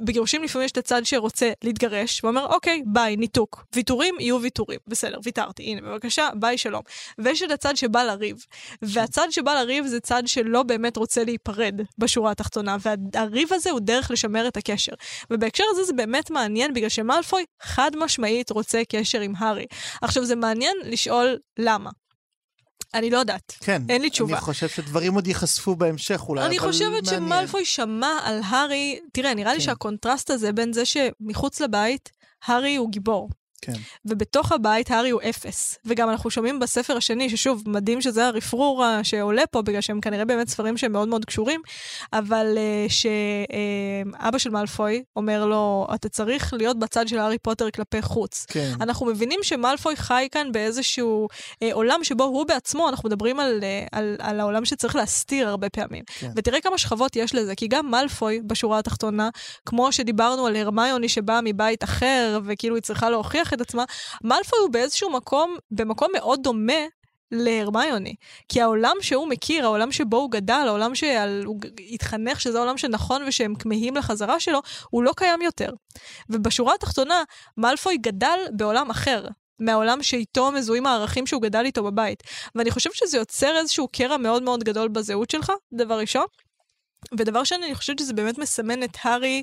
[0.00, 3.43] בגירושים לפעמים יש את הצד שרוצה להתגרש, ואומר, אוקיי, ביי, ניתוק.
[3.74, 4.78] ויתורים יהיו ויתורים.
[4.86, 6.82] בסדר, ויתרתי, הנה, בבקשה, ביי, שלום.
[7.18, 8.36] ויש את הצד שבא לריב.
[8.82, 14.10] והצד שבא לריב זה צד שלא באמת רוצה להיפרד בשורה התחתונה, והריב הזה הוא דרך
[14.10, 14.92] לשמר את הקשר.
[15.30, 19.66] ובהקשר הזה זה באמת מעניין, בגלל שמאלפוי חד משמעית רוצה קשר עם הארי.
[20.02, 21.90] עכשיו, זה מעניין לשאול למה.
[22.94, 23.52] אני לא יודעת.
[23.60, 23.82] כן.
[23.88, 24.34] אין לי תשובה.
[24.34, 27.40] אני חושב שדברים עוד ייחשפו בהמשך אולי, אני אבל חושבת מעניין.
[27.40, 29.64] שמלפוי שמע על הארי, תראה, נראה לי כן.
[29.64, 32.10] שהקונטרסט הזה בין זה שמחוץ לבית,
[32.46, 33.30] הארי הוא גיבור.
[33.64, 33.72] כן.
[34.04, 35.78] ובתוך הבית הארי הוא אפס.
[35.84, 40.48] וגם אנחנו שומעים בספר השני, ששוב, מדהים שזה הרפרור שעולה פה, בגלל שהם כנראה באמת
[40.48, 41.60] ספרים שהם מאוד מאוד קשורים,
[42.12, 48.02] אבל uh, שאבא של מאלפוי אומר לו, אתה צריך להיות בצד של הארי פוטר כלפי
[48.02, 48.46] חוץ.
[48.48, 48.72] כן.
[48.80, 51.28] אנחנו מבינים שמאלפוי חי כאן באיזשהו
[51.62, 55.68] אה, עולם שבו הוא בעצמו, אנחנו מדברים על, אה, על, על העולם שצריך להסתיר הרבה
[55.68, 56.04] פעמים.
[56.18, 56.30] כן.
[56.36, 59.28] ותראה כמה שכבות יש לזה, כי גם מאלפוי, בשורה התחתונה,
[59.66, 63.84] כמו שדיברנו על הרמיוני שבאה מבית אחר, וכאילו היא צריכה להוכיח את עצמה,
[64.24, 66.82] מאלפוי הוא באיזשהו מקום, במקום מאוד דומה
[67.30, 68.14] להרמיוני.
[68.48, 73.54] כי העולם שהוא מכיר, העולם שבו הוא גדל, העולם שהוא התחנך שזה העולם שנכון ושהם
[73.54, 75.70] כמהים לחזרה שלו, הוא לא קיים יותר.
[76.28, 77.22] ובשורה התחתונה,
[77.56, 79.26] מאלפוי גדל בעולם אחר.
[79.58, 82.22] מהעולם שאיתו מזוהים הערכים שהוא גדל איתו בבית.
[82.54, 86.24] ואני חושבת שזה יוצר איזשהו קרע מאוד מאוד גדול בזהות שלך, דבר ראשון.
[87.18, 89.42] ודבר שני, אני חושבת שזה באמת מסמן את הארי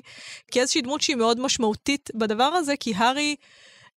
[0.50, 3.36] כאיזושהי דמות שהיא מאוד משמעותית בדבר הזה, כי הארי...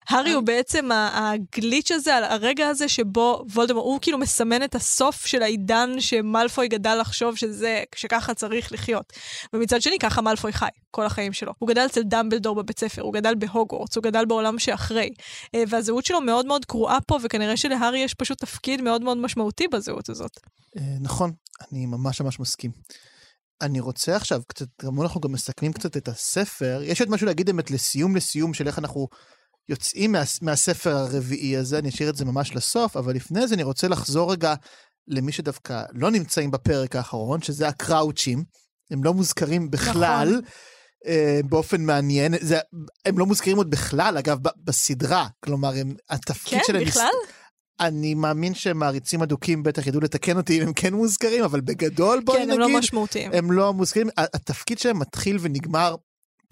[0.09, 5.25] הארי הוא בעצם ה- הגליץ' הזה, הרגע הזה שבו וולדמורט, הוא כאילו מסמן את הסוף
[5.25, 9.13] של העידן שמלפוי גדל לחשוב שזה, שככה צריך לחיות.
[9.53, 11.53] ומצד שני, ככה מלפוי חי כל החיים שלו.
[11.59, 15.09] הוא גדל אצל דמבלדור בבית ספר, הוא גדל בהוגוורטס, הוא גדל בעולם שאחרי.
[15.55, 19.67] אה, והזהות שלו מאוד מאוד קרועה פה, וכנראה שלהארי יש פשוט תפקיד מאוד מאוד משמעותי
[19.67, 20.39] בזהות הזאת.
[20.77, 21.31] אה, נכון,
[21.71, 22.71] אני ממש ממש מסכים.
[23.61, 26.81] אני רוצה עכשיו קצת, גם אנחנו גם מסכמים קצת את הספר.
[26.83, 29.07] יש עוד משהו להגיד באמת לסיום לסיום של איך אנחנו
[29.69, 33.63] יוצאים מה, מהספר הרביעי הזה, אני אשאיר את זה ממש לסוף, אבל לפני זה אני
[33.63, 34.53] רוצה לחזור רגע
[35.07, 38.43] למי שדווקא לא נמצאים בפרק האחרון, שזה הקראוצ'ים.
[38.91, 40.29] הם לא מוזכרים בכלל.
[40.29, 40.41] נכון.
[41.07, 42.59] אה, באופן מעניין, זה,
[43.05, 46.83] הם לא מוזכרים עוד בכלל, אגב, ב- בסדרה, כלומר, הם, התפקיד כן, שלהם...
[46.83, 47.11] בכלל?
[47.79, 52.37] אני מאמין שמעריצים אדוקים בטח ידעו לתקן אותי אם הם כן מוזכרים, אבל בגדול בואי
[52.37, 53.31] כן, נגיד, הם לא משמעותיים.
[53.33, 55.95] הם לא מוזכרים, התפקיד שלהם מתחיל ונגמר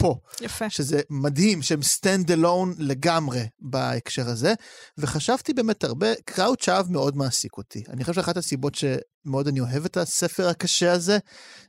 [0.03, 0.69] פה, יפה.
[0.69, 4.53] שזה מדהים שהם stand alone לגמרי בהקשר הזה,
[4.97, 7.83] וחשבתי באמת הרבה, קראוץ' אהב מאוד מעסיק אותי.
[7.89, 11.17] אני חושב שאחת הסיבות שמאוד אני אוהב את הספר הקשה הזה,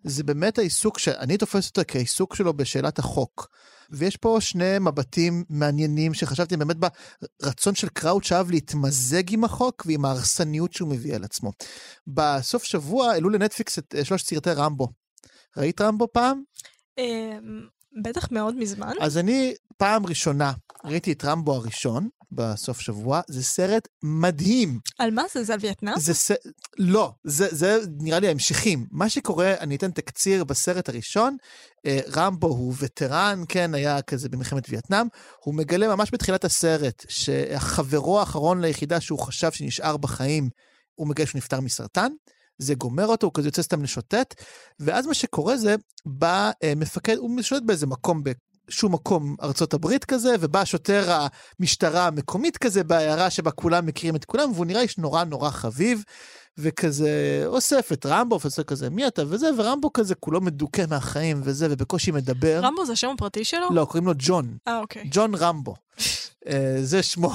[0.04, 3.48] זה באמת העיסוק שאני תופס אותו כעיסוק שלו בשאלת החוק.
[3.90, 6.76] ויש פה שני מבטים מעניינים שחשבתי באמת
[7.42, 11.52] ברצון של קראוץ' אהב להתמזג עם החוק ועם ההרסניות שהוא מביא על עצמו.
[12.06, 14.88] בסוף שבוע העלו לנטפליקס את אה, שלושת סרטי רמבו.
[15.56, 16.42] ראית רמבו פעם?
[18.02, 18.92] בטח מאוד מזמן.
[19.00, 20.52] אז אני פעם ראשונה
[20.84, 24.78] ראיתי את רמבו הראשון בסוף שבוע, זה סרט מדהים.
[24.98, 25.44] על מה זה?
[25.44, 25.98] זה על וייטנאם?
[25.98, 26.30] זה ס...
[26.78, 28.86] לא, זה, זה נראה לי ההמשכים.
[28.90, 31.36] מה שקורה, אני אתן תקציר בסרט הראשון,
[31.86, 35.06] אה, רמבו הוא וטרן, כן, היה כזה במלחמת וייטנאם,
[35.44, 40.48] הוא מגלה ממש בתחילת הסרט שהחברו האחרון ליחידה שהוא חשב שנשאר בחיים,
[40.94, 42.12] הוא מגלה שהוא נפטר מסרטן.
[42.58, 44.34] זה גומר אותו, הוא כזה יוצא סתם לשוטט,
[44.80, 45.74] ואז מה שקורה זה,
[46.06, 48.22] בא אה, מפקד, הוא משוטט באיזה מקום
[48.68, 51.26] שום מקום ארצות הברית כזה, ובא שוטר
[51.60, 56.04] המשטרה המקומית כזה בעיירה שבה כולם מכירים את כולם, והוא נראה איש נורא נורא חביב,
[56.58, 61.66] וכזה אוסף את רמבו, ועושה כזה מי אתה וזה, ורמבו כזה כולו מדוכא מהחיים וזה,
[61.70, 62.60] ובקושי מדבר.
[62.62, 63.68] רמבו זה השם הפרטי שלו?
[63.70, 64.56] לא, קוראים לו ג'ון.
[64.68, 65.04] אה, אוקיי.
[65.10, 65.74] ג'ון רמבו.
[66.48, 67.32] אה, זה שמו.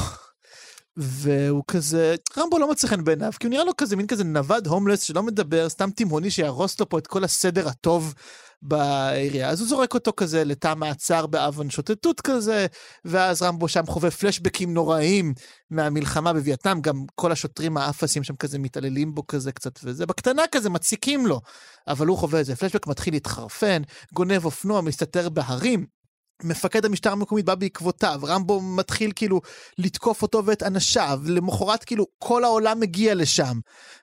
[1.02, 4.68] והוא כזה, רמבו לא מצא חן בעיניו, כי הוא נראה לו כזה מין כזה נווד
[4.68, 8.14] הומלס שלא מדבר, סתם תימהוני שיהרוס לו פה את כל הסדר הטוב
[8.62, 9.50] בעירייה.
[9.50, 12.68] אז הוא זורק אותו כזה לתא מעצר באבן שוטטות כזה,
[13.06, 15.34] ואז רמבו שם חווה פלשבקים נוראים
[15.70, 20.70] מהמלחמה בווייטנאם, גם כל השוטרים האפסים שם כזה מתעללים בו כזה קצת וזה, בקטנה כזה
[20.70, 21.42] מציקים לו,
[21.88, 23.82] אבל הוא חווה איזה פלשבק, מתחיל להתחרפן,
[24.14, 25.99] גונב אופנוע, מסתתר בהרים.
[26.44, 29.42] מפקד המשטר המקומית בא בעקבותיו, רמבו מתחיל כאילו
[29.78, 33.60] לתקוף אותו ואת אנשיו, למחרת כאילו כל העולם מגיע לשם,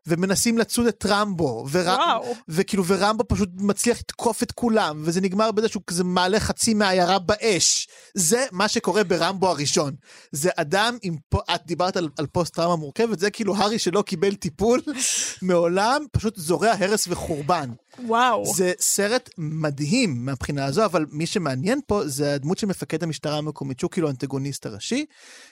[0.06, 1.90] ומנסים לצוד את רמבו, ור...
[2.48, 7.18] וכאילו ורמבו פשוט מצליח לתקוף את כולם, וזה נגמר בזה שהוא כזה מעלה חצי מהעיירה
[7.18, 7.88] באש.
[8.14, 9.94] זה מה שקורה ברמבו הראשון.
[10.32, 11.16] זה אדם עם,
[11.54, 14.80] את דיברת על, על פוסט טראומה מורכבת, זה כאילו הארי שלא קיבל טיפול
[15.42, 17.70] מעולם, פשוט זורע הרס וחורבן.
[18.04, 18.54] וואו.
[18.54, 23.80] זה סרט מדהים מהבחינה הזו, אבל מי שמעניין פה זה הדמות של מפקד המשטרה המקומית,
[23.80, 25.04] שהוא כאילו האנטגוניסט הראשי,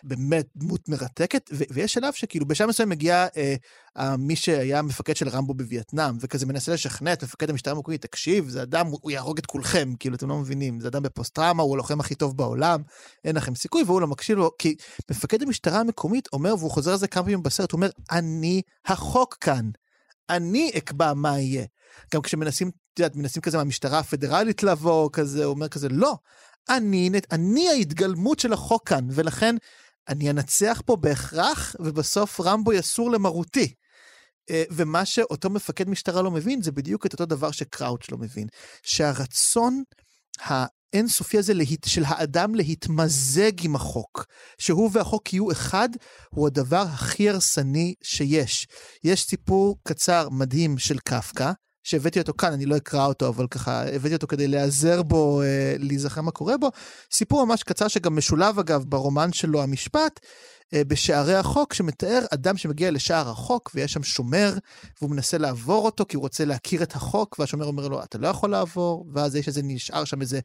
[0.03, 5.29] באמת דמות מרתקת, ו- ויש שלב שכאילו בשלב מסוים מגיע אה, מי שהיה מפקד של
[5.29, 9.47] רמבו בווייטנאם, וכזה מנסה לשכנע את מפקד המשטרה המקומית, תקשיב, זה אדם, הוא יהרוג את
[9.47, 12.83] כולכם, כאילו, אתם לא מבינים, זה אדם בפוסט-טראומה, הוא הלוחם הכי טוב בעולם,
[13.25, 14.75] אין לכם סיכוי, והוא לא מקשיב לו, כי
[15.11, 19.37] מפקד המשטרה המקומית אומר, והוא חוזר על זה כמה פעמים בסרט, הוא אומר, אני החוק
[19.41, 19.71] כאן.
[20.31, 21.65] אני אקבע מה יהיה.
[22.15, 26.17] גם כשמנסים, את יודעת, מנסים כזה מהמשטרה הפדרלית לבוא, כזה, הוא אומר כזה, לא,
[26.69, 29.57] אני, אני ההתגלמות של החוק כאן, ולכן
[30.09, 33.75] אני אנצח פה בהכרח, ובסוף רמבו יסור למרותי.
[34.51, 38.47] אה, ומה שאותו מפקד משטרה לא מבין, זה בדיוק את אותו דבר שקראוץ' לא מבין.
[38.83, 39.83] שהרצון
[40.41, 44.25] האינסופי הזה להת, של האדם להתמזג עם החוק,
[44.59, 45.89] שהוא והחוק יהיו אחד,
[46.31, 48.67] הוא הדבר הכי הרסני שיש.
[49.05, 51.53] יש סיפור קצר מדהים של קפקא,
[51.85, 55.75] שהבאתי אותו כאן, אני לא אקרא אותו, אבל ככה הבאתי אותו כדי להיעזר בו, אה,
[55.79, 56.71] להיזכר מה קורה בו.
[57.13, 60.21] סיפור ממש קצר שגם משולב אגב ברומן שלו, המשפט,
[60.75, 64.55] אה, בשערי החוק, שמתאר אדם שמגיע לשער החוק ויש שם שומר,
[65.01, 68.29] והוא מנסה לעבור אותו כי הוא רוצה להכיר את החוק, והשומר אומר לו, אתה לא
[68.29, 70.41] יכול לעבור, ואז יש איזה, נשאר שם איזה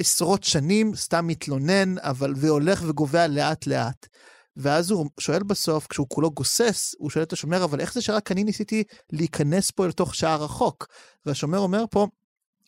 [0.00, 4.06] עשרות שנים, סתם מתלונן, אבל והולך וגובע לאט לאט.
[4.56, 8.32] ואז הוא שואל בסוף, כשהוא כולו גוסס, הוא שואל את השומר, אבל איך זה שרק
[8.32, 10.86] אני ניסיתי להיכנס פה לתוך שער החוק?
[11.26, 12.06] והשומר אומר פה,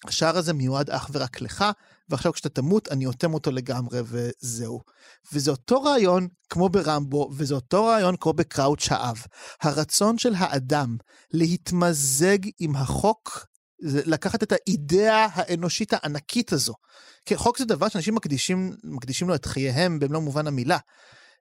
[0.06, 1.64] השער הזה מיועד אך ורק לך,
[2.08, 4.80] ועכשיו כשאתה תמות, אני אוטם אותו לגמרי, וזהו.
[5.32, 9.22] וזה אותו רעיון כמו ברמבו, וזה אותו רעיון כמו בקראוץ' האב.
[9.62, 10.96] הרצון של האדם
[11.32, 13.46] להתמזג עם החוק,
[13.82, 16.74] זה לקחת את האידאה האנושית הענקית הזו.
[17.24, 20.78] כי חוק זה דבר שאנשים מקדישים, מקדישים לו את חייהם במלוא מובן המילה.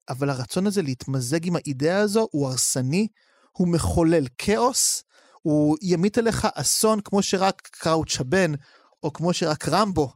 [0.09, 3.07] אבל הרצון הזה להתמזג עם האידאה הזו הוא הרסני,
[3.51, 5.03] הוא מחולל כאוס,
[5.41, 8.51] הוא ימיט עליך אסון כמו שרק קראוץ' הבן,
[9.03, 10.13] או כמו שרק רמבו,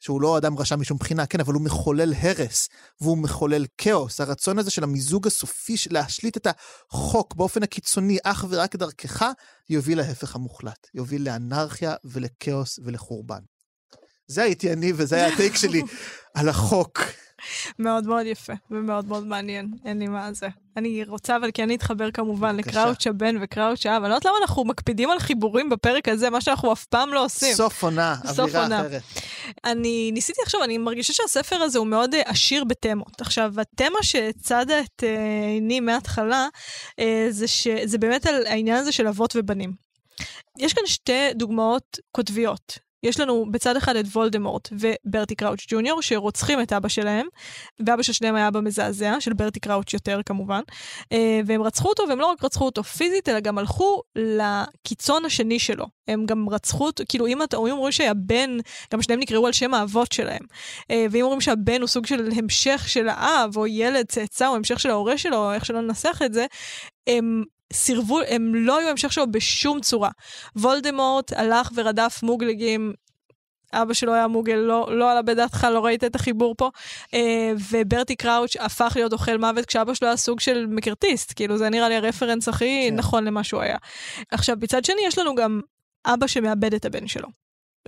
[0.00, 2.68] שהוא לא אדם רשע משום בחינה, כן, אבל הוא מחולל הרס,
[3.00, 4.20] והוא מחולל כאוס.
[4.20, 6.46] הרצון הזה של המיזוג הסופי, של להשליט את
[6.90, 9.26] החוק באופן הקיצוני אך ורק דרכך,
[9.70, 10.86] יוביל להפך המוחלט.
[10.94, 13.40] יוביל לאנרכיה ולכאוס ולחורבן.
[14.26, 15.82] זה הייתי אני וזה היה הטייק שלי
[16.34, 17.00] על החוק.
[17.78, 20.48] מאוד מאוד יפה ומאוד מאוד מעניין, אין לי מה זה.
[20.76, 24.02] אני רוצה אבל כן להתחבר כמובן לקראוץ' הבן וקראוץ' האב.
[24.02, 27.24] אני לא יודעת למה אנחנו מקפידים על חיבורים בפרק הזה, מה שאנחנו אף פעם לא
[27.24, 27.54] עושים.
[27.54, 29.02] סוף עונה, אווירה אחרת.
[29.64, 33.20] אני ניסיתי עכשיו, אני מרגישה שהספר הזה הוא מאוד אה, עשיר בתמות.
[33.20, 36.48] עכשיו, התמה שצדה את אה, עיני מההתחלה,
[36.98, 37.46] אה, זה,
[37.84, 39.72] זה באמת על העניין הזה של אבות ובנים.
[40.58, 46.60] יש כאן שתי דוגמאות קוטביות יש לנו בצד אחד את וולדמורט וברטי קראוץ' ג'וניור, שרוצחים
[46.60, 47.26] את אבא שלהם,
[47.86, 50.60] ואבא של שניהם היה אבא מזעזע, של ברטי קראוץ' יותר כמובן,
[51.12, 55.58] אה, והם רצחו אותו, והם לא רק רצחו אותו פיזית, אלא גם הלכו לקיצון השני
[55.58, 55.86] שלו.
[56.08, 58.58] הם גם רצחו אותו, כאילו אם אתה, אומרים שהבן,
[58.92, 60.42] גם שניהם נקראו על שם האבות שלהם,
[60.90, 64.80] אה, ואם אומרים שהבן הוא סוג של המשך של האב, או ילד, צאצא, או המשך
[64.80, 66.46] של ההורה שלו, או איך שלא ננסח את זה,
[67.06, 70.10] הם סירבו, הם לא היו המשך שלו בשום צורה.
[70.56, 72.92] וולדמורט הלך ורדף מוגלגים
[73.72, 76.70] אבא שלו היה מוגל, לא, לא עלה בדעתך, לא ראית את החיבור פה.
[77.14, 81.68] אה, וברטי קראוץ' הפך להיות אוכל מוות כשאבא שלו היה סוג של מקרטיסט, כאילו זה
[81.68, 82.96] נראה לי הרפרנס הכי כן.
[82.96, 83.76] נכון למה שהוא היה.
[84.30, 85.60] עכשיו, מצד שני, יש לנו גם
[86.06, 87.28] אבא שמאבד את הבן שלו.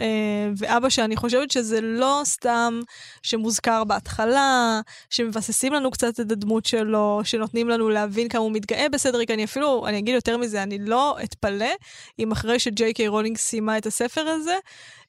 [0.01, 2.81] אה, ואבא שאני חושבת שזה לא סתם
[3.23, 4.81] שמוזכר בהתחלה,
[5.11, 9.31] שמבססים לנו קצת את הדמות שלו, שנותנים לנו להבין כמה הוא מתגאה בסדריק.
[9.31, 11.71] אני אפילו, אני אגיד יותר מזה, אני לא אתפלא
[12.19, 14.55] אם אחרי שג'יי קיי רולינג סיימה את הספר הזה,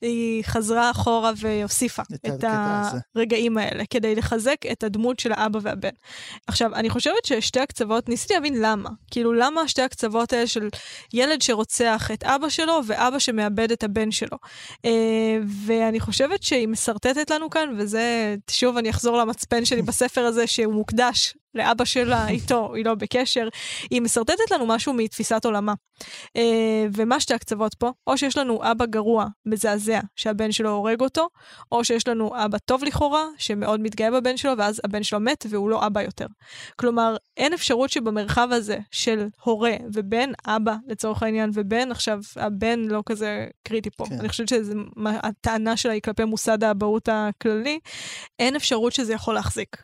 [0.01, 2.43] היא חזרה אחורה והוסיפה את את.
[3.15, 5.89] הרגעים האלה, כדי לחזק את הדמות של האבא והבן.
[6.47, 8.89] עכשיו, אני חושבת ששתי הקצוות, ניסיתי להבין למה.
[9.11, 10.69] כאילו, למה שתי הקצוות האלה של
[11.13, 14.37] ילד שרוצח את אבא שלו ואבא שמאבד את הבן שלו.
[14.85, 20.47] אה, ואני חושבת שהיא משרטטת לנו כאן, וזה, שוב, אני אחזור למצפן שלי בספר הזה,
[20.47, 23.47] שהוא מוקדש לאבא שלה איתו, היא לא בקשר,
[23.89, 25.73] היא משרטטת לנו משהו מתפיסת עולמה.
[26.35, 27.91] אה, ומה שתי הקצוות פה?
[28.07, 31.27] או שיש לנו אבא גרוע, מזעזע, שהבן שלו הורג אותו,
[31.71, 35.69] או שיש לנו אבא טוב לכאורה, שמאוד מתגאה בבן שלו, ואז הבן שלו מת והוא
[35.69, 36.25] לא אבא יותר.
[36.75, 43.03] כלומר, אין אפשרות שבמרחב הזה של הורה ובן, אבא לצורך העניין, ובן, עכשיו, הבן לא
[43.05, 44.05] כזה קריטי פה.
[44.05, 44.19] כן.
[44.19, 47.79] אני חושבת שהטענה שלה היא כלפי מוסד האבהות הכללי,
[48.39, 49.77] אין אפשרות שזה יכול להחזיק.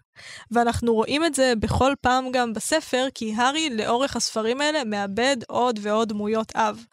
[0.52, 5.80] ואנחנו רואים את זה בכל פעם גם בספר, כי הארי לאורך הספרים האלה מאבד עוד
[5.82, 6.86] ועוד דמויות אב.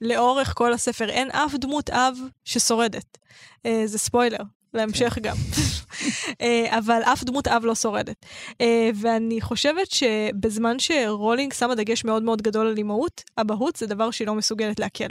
[0.00, 3.18] לאורך כל הספר אין אף דמות אב ששורדת.
[3.66, 4.42] אה, זה ספוילר,
[4.76, 5.36] להמשך גם.
[6.40, 8.26] אה, אבל אף דמות אב לא שורדת.
[8.60, 14.10] אה, ואני חושבת שבזמן שרולינג שמה דגש מאוד מאוד גדול על אימהות, אבהות זה דבר
[14.10, 15.04] שהיא לא מסוגלת לעכל.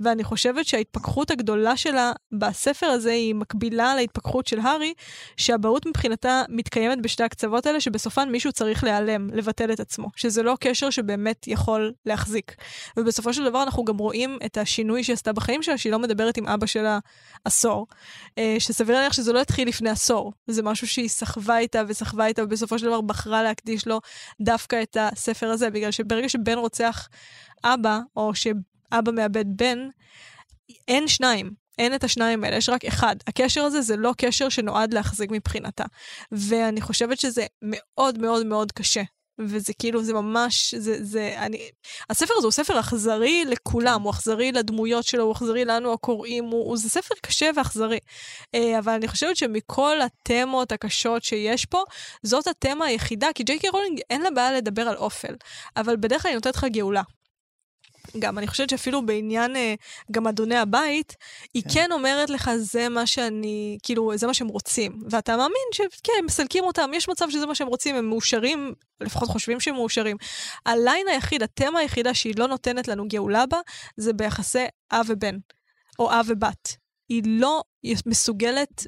[0.00, 4.94] ואני חושבת שההתפכחות הגדולה שלה בספר הזה היא מקבילה להתפכחות של הארי,
[5.36, 10.08] שאבהות מבחינתה מתקיימת בשתי הקצוות האלה, שבסופן מישהו צריך להיעלם, לבטל את עצמו.
[10.16, 12.54] שזה לא קשר שבאמת יכול להחזיק.
[12.96, 16.36] ובסופו של דבר אנחנו גם רואים את השינוי שהיא עשתה בחיים שלה, שהיא לא מדברת
[16.36, 16.98] עם אבא שלה
[17.44, 17.86] עשור.
[18.38, 20.32] אה, שסביר להניח שזה לא התחיל לפני עשור.
[20.46, 24.00] זה משהו שהיא סחבה איתה וסחבה איתה, ובסופו של דבר בחרה להקדיש לו
[24.40, 27.08] דווקא את הספר הזה, בגלל שברגע שבן רוצח
[27.64, 29.78] אבא, או שאבא מאבד בן,
[30.88, 31.50] אין שניים.
[31.78, 33.16] אין את השניים האלה, יש רק אחד.
[33.26, 35.84] הקשר הזה זה לא קשר שנועד להחזיק מבחינתה.
[36.32, 39.02] ואני חושבת שזה מאוד מאוד מאוד קשה.
[39.38, 41.70] וזה כאילו, זה ממש, זה, זה, אני...
[42.10, 46.68] הספר הזה הוא ספר אכזרי לכולם, הוא אכזרי לדמויות שלו, הוא אכזרי לנו הקוראים, הוא,
[46.68, 47.98] הוא זה ספר קשה ואכזרי.
[48.54, 51.82] אה, אבל אני חושבת שמכל התמות הקשות שיש פה,
[52.22, 55.34] זאת התמה היחידה, כי ג'יי קיי רולינג אין לה בעיה לדבר על אופל,
[55.76, 57.02] אבל בדרך כלל היא נותנת לך גאולה.
[58.18, 59.74] גם, אני חושבת שאפילו בעניין אה,
[60.10, 61.16] גם אדוני הבית,
[61.54, 61.70] היא כן.
[61.74, 65.00] כן אומרת לך, זה מה שאני, כאילו, זה מה שהם רוצים.
[65.10, 69.60] ואתה מאמין שכן, מסלקים אותם, יש מצב שזה מה שהם רוצים, הם מאושרים, לפחות חושבים
[69.60, 70.16] שהם מאושרים.
[70.66, 73.58] הליין היחיד, התמה היחידה שהיא לא נותנת לנו גאולה בה,
[73.96, 75.36] זה ביחסי אב ובן,
[75.98, 76.76] או אב ובת.
[77.08, 77.62] היא לא
[78.06, 78.86] מסוגלת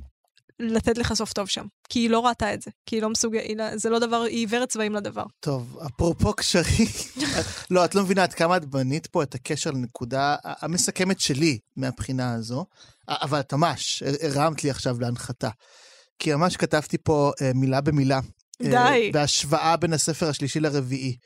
[0.61, 3.44] לתת לך סוף טוב שם, כי היא לא ראתה את זה, כי היא לא מסוגלת,
[3.74, 5.24] זה לא דבר, היא עיוורת צבעים לדבר.
[5.40, 6.88] טוב, אפרופו קשרים,
[7.70, 12.35] לא, את לא מבינה עד כמה את בנית פה את הקשר לנקודה המסכמת שלי מהבחינה
[12.35, 12.66] הזו,
[13.09, 15.48] אבל את ממש הרמת לי עכשיו להנחתה.
[16.18, 18.20] כי ממש כתבתי פה אה, מילה במילה.
[18.62, 18.76] די.
[18.76, 21.16] אה, בהשוואה בין הספר השלישי לרביעי.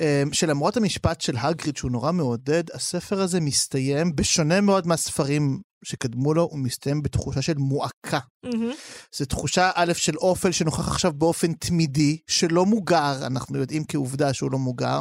[0.00, 6.34] אה, שלמרות המשפט של הגריד שהוא נורא מעודד, הספר הזה מסתיים, בשונה מאוד מהספרים שקדמו
[6.34, 8.18] לו, הוא מסתיים בתחושה של מועקה.
[8.42, 8.72] מהמם.
[9.16, 14.52] זו תחושה א' של אופל שנוכח עכשיו באופן תמידי, שלא מוגר, אנחנו יודעים כעובדה שהוא
[14.52, 15.00] לא מוגר.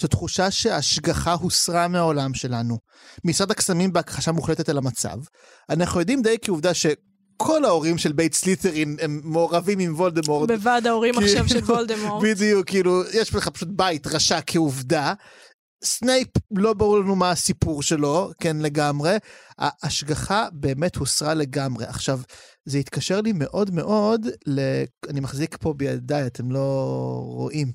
[0.00, 2.78] זו תחושה שההשגחה הוסרה מהעולם שלנו.
[3.24, 5.16] משרד הקסמים בהכחשה מוחלטת על המצב.
[5.70, 6.86] אנחנו יודעים די כעובדה ש...
[7.36, 10.50] כל ההורים של בית סליטרין הם מעורבים עם וולדמורט.
[10.50, 12.22] בוועד ההורים כאילו, עכשיו של וולדמורט.
[12.22, 15.14] בדיוק, כאילו, יש לך פשוט בית רשע כעובדה.
[15.84, 19.16] סנייפ, לא ברור לנו מה הסיפור שלו, כן לגמרי.
[19.58, 21.84] ההשגחה באמת הוסרה לגמרי.
[21.84, 22.20] עכשיו,
[22.64, 24.60] זה התקשר לי מאוד מאוד, ל...
[25.08, 27.72] אני מחזיק פה בידיי, אתם לא רואים,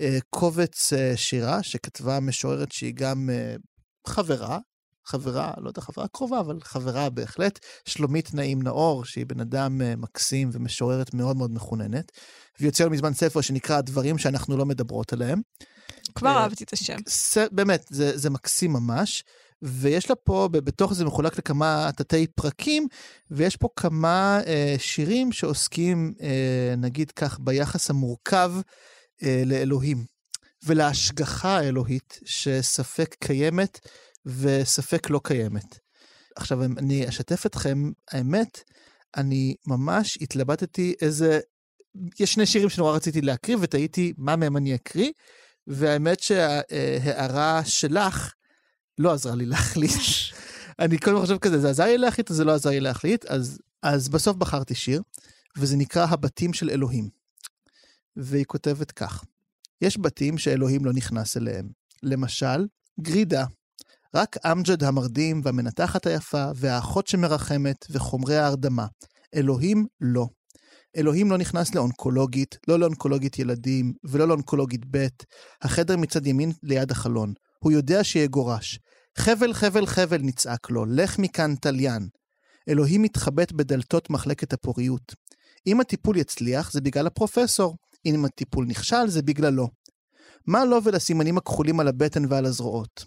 [0.00, 3.56] אה, קובץ אה, שירה שכתבה משוררת שהיא גם אה,
[4.06, 4.58] חברה,
[5.06, 10.50] חברה, לא יודע, חברה קרובה, אבל חברה בהחלט, שלומית נעים נאור, שהיא בן אדם מקסים
[10.52, 12.12] ומשוררת מאוד מאוד מחוננת.
[12.58, 15.40] והיא הוציאה מזמן ספר שנקרא דברים שאנחנו לא מדברות עליהם.
[16.14, 16.96] כבר אה, אהבתי את השם.
[17.52, 19.24] באמת, זה, זה מקסים ממש.
[19.62, 22.88] ויש לה פה, בתוך זה מחולק לכמה תתי פרקים,
[23.30, 28.52] ויש פה כמה אה, שירים שעוסקים, אה, נגיד כך, ביחס המורכב
[29.22, 30.04] אה, לאלוהים,
[30.66, 33.78] ולהשגחה האלוהית שספק קיימת
[34.26, 35.78] וספק לא קיימת.
[36.36, 38.60] עכשיו, אני אשתף אתכם, האמת,
[39.16, 41.40] אני ממש התלבטתי איזה...
[42.20, 45.10] יש שני שירים שנורא רציתי להקריא, ותהיתי מה מהם אני אקריא,
[45.66, 48.32] והאמת שההערה שלך
[48.98, 49.92] לא עזרה לי להחליט.
[50.78, 53.24] אני כל הזמן חושב כזה, זה עזר לי להחליט או זה לא עזר לי להחליט?
[53.24, 55.02] אז, אז בסוף בחרתי שיר,
[55.58, 57.08] וזה נקרא הבתים של אלוהים.
[58.16, 59.24] והיא כותבת כך:
[59.80, 61.68] יש בתים שאלוהים לא נכנס אליהם.
[62.02, 62.66] למשל,
[63.00, 63.44] גרידה.
[64.14, 68.86] רק אמג'ד המרדים והמנתחת היפה והאחות שמרחמת וחומרי ההרדמה.
[69.34, 70.26] אלוהים לא.
[70.96, 75.06] אלוהים לא נכנס לאונקולוגית, לא לאונקולוגית ילדים ולא לאונקולוגית ב',
[75.62, 77.32] החדר מצד ימין ליד החלון.
[77.58, 78.78] הוא יודע שיגורש.
[79.18, 82.08] חבל, חבל, חבל, נצעק לו, לך מכאן תליין.
[82.68, 85.14] אלוהים מתחבט בדלתות מחלקת הפוריות.
[85.66, 87.76] אם הטיפול יצליח, זה בגלל הפרופסור.
[88.06, 89.68] אם הטיפול נכשל, זה בגללו.
[90.46, 93.04] מה לו ולסימנים הכחולים על הבטן ועל הזרועות?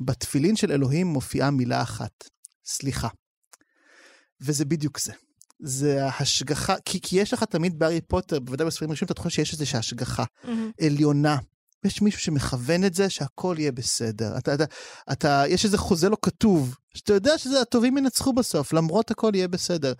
[0.00, 2.24] בתפילין של אלוהים מופיעה מילה אחת,
[2.64, 3.08] סליחה.
[4.40, 5.12] וזה בדיוק זה.
[5.62, 9.52] זה ההשגחה, כי, כי יש לך תמיד בארי פוטר, בוודאי בספרים ראשונים, אתה חושב שיש
[9.52, 10.86] איזושהי השגחה Mm-hmm.
[10.86, 11.36] עליונה.
[11.84, 14.38] יש מישהו שמכוון את זה, שהכל יהיה בסדר.
[14.38, 14.64] אתה, אתה,
[15.12, 19.92] אתה, יש איזה חוזה לא כתוב, שאתה יודע שהטובים ינצחו בסוף, למרות הכל יהיה בסדר.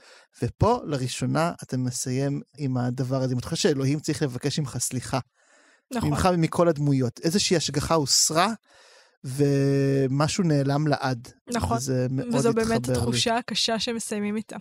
[0.43, 3.35] ופה, לראשונה, אתה מסיים עם הדבר הזה.
[3.35, 5.19] אם אתה חושב שאלוהים צריך לבקש ממך סליחה,
[5.95, 6.11] נכון.
[6.11, 7.21] ממך ומכל הדמויות.
[7.25, 8.53] איזושהי השגחה הוסרה,
[9.25, 11.29] ומשהו נעלם לעד.
[11.53, 11.77] נכון.
[11.77, 12.93] וזה מאוד וזו באמת לי.
[12.95, 14.57] התחושה הקשה שמסיימים איתה.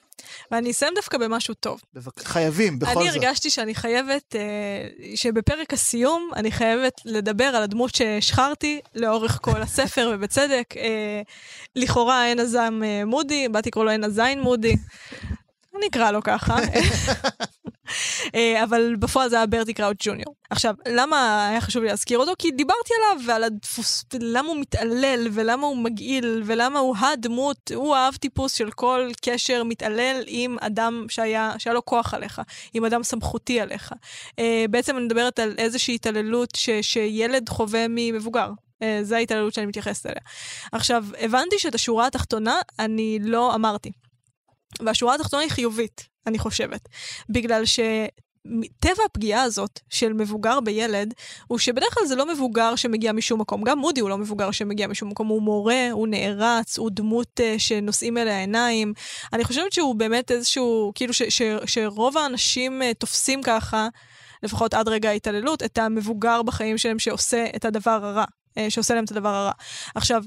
[0.51, 1.81] ואני אסיים דווקא במשהו טוב.
[1.93, 2.19] בבק...
[2.19, 3.23] חייבים, בכל אני זאת.
[3.23, 10.09] הרגשתי שאני חייבת, אה, שבפרק הסיום אני חייבת לדבר על הדמות שהשחרתי לאורך כל הספר,
[10.15, 10.73] ובצדק.
[10.77, 11.21] אה,
[11.75, 14.75] לכאורה אין הזעם אה, מודי, באתי לקרוא לו אין הזין מודי.
[15.77, 16.57] אני אקרא לו ככה.
[18.35, 20.35] אה, אבל בפועל זה היה ברטי קראוט ג'וניור.
[20.49, 22.31] עכשיו, למה היה חשוב לי להזכיר אותו?
[22.39, 27.95] כי דיברתי עליו ועל הדפוס, למה הוא מתעלל ולמה הוא מגעיל ולמה הוא הדמות, הוא
[27.95, 32.41] האב טיפוס של כל קשר מתעלל עם אדם שהיה, שהיה לו כוח עליך,
[32.73, 33.93] עם אדם סמכותי עליך.
[34.39, 38.49] אה, בעצם אני מדברת על איזושהי התעללות ש, שילד חווה ממבוגר.
[38.81, 40.21] אה, זו ההתעללות שאני מתייחסת אליה.
[40.71, 43.91] עכשיו, הבנתי שאת השורה התחתונה אני לא אמרתי.
[44.79, 46.89] והשורה התחתונה היא חיובית, אני חושבת.
[47.29, 47.79] בגלל ש...
[48.79, 51.13] טבע הפגיעה הזאת של מבוגר בילד,
[51.47, 53.63] הוא שבדרך כלל זה לא מבוגר שמגיע משום מקום.
[53.63, 57.59] גם מודי הוא לא מבוגר שמגיע משום מקום, הוא מורה, הוא נערץ, הוא דמות uh,
[57.59, 58.93] שנושאים אליה עיניים.
[59.33, 63.87] אני חושבת שהוא באמת איזשהו, כאילו ש, ש, שרוב האנשים uh, תופסים ככה,
[64.43, 69.03] לפחות עד רגע ההתעללות, את המבוגר בחיים שלהם שעושה את הדבר הרע, uh, שעושה להם
[69.03, 69.51] את הדבר הרע.
[69.95, 70.23] עכשיו,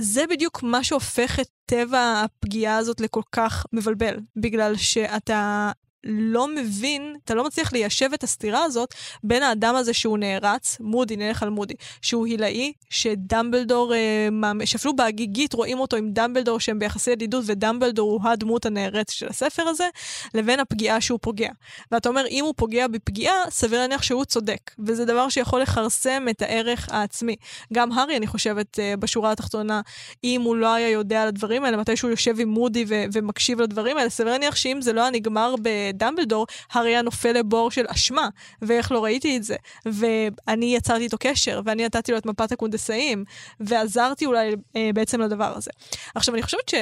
[0.00, 5.70] זה בדיוק מה שהופך את טבע הפגיעה הזאת לכל כך מבלבל, בגלל שאתה
[6.08, 8.94] לא מבין, אתה לא מצליח ליישב את הסתירה הזאת
[9.24, 14.28] בין האדם הזה שהוא נערץ, מודי, נלך על מודי, שהוא הילאי, שדמבלדור, אה,
[14.64, 19.62] שאפילו בהגיגית רואים אותו עם דמבלדור שהם ביחסי ידידות, ודמבלדור הוא הדמות הנערצת של הספר
[19.62, 19.88] הזה,
[20.34, 21.50] לבין הפגיעה שהוא פוגע.
[21.92, 26.42] ואתה אומר, אם הוא פוגע בפגיעה, סביר להניח שהוא צודק, וזה דבר שיכול לכרסם את
[26.42, 27.36] הערך העצמי.
[27.72, 29.80] גם הארי, אני חושבת, אה, בשורה התחתונה,
[30.24, 33.60] אם הוא לא היה יודע על הדברים האלה, מתי שהוא יושב עם מודי ו- ומקשיב
[33.60, 35.54] לדברים האלה, סביר להניח שאם זה לא היה נגמר
[35.96, 38.28] בדמבלדור, הארי היה נופל לבור של אשמה,
[38.62, 39.56] ואיך לא ראיתי את זה.
[39.86, 43.24] ואני יצרתי איתו קשר, ואני נתתי לו את מפת הקונדסאים,
[43.60, 45.70] ועזרתי אולי אה, בעצם לדבר הזה.
[46.14, 46.74] עכשיו, אני חושבת ש...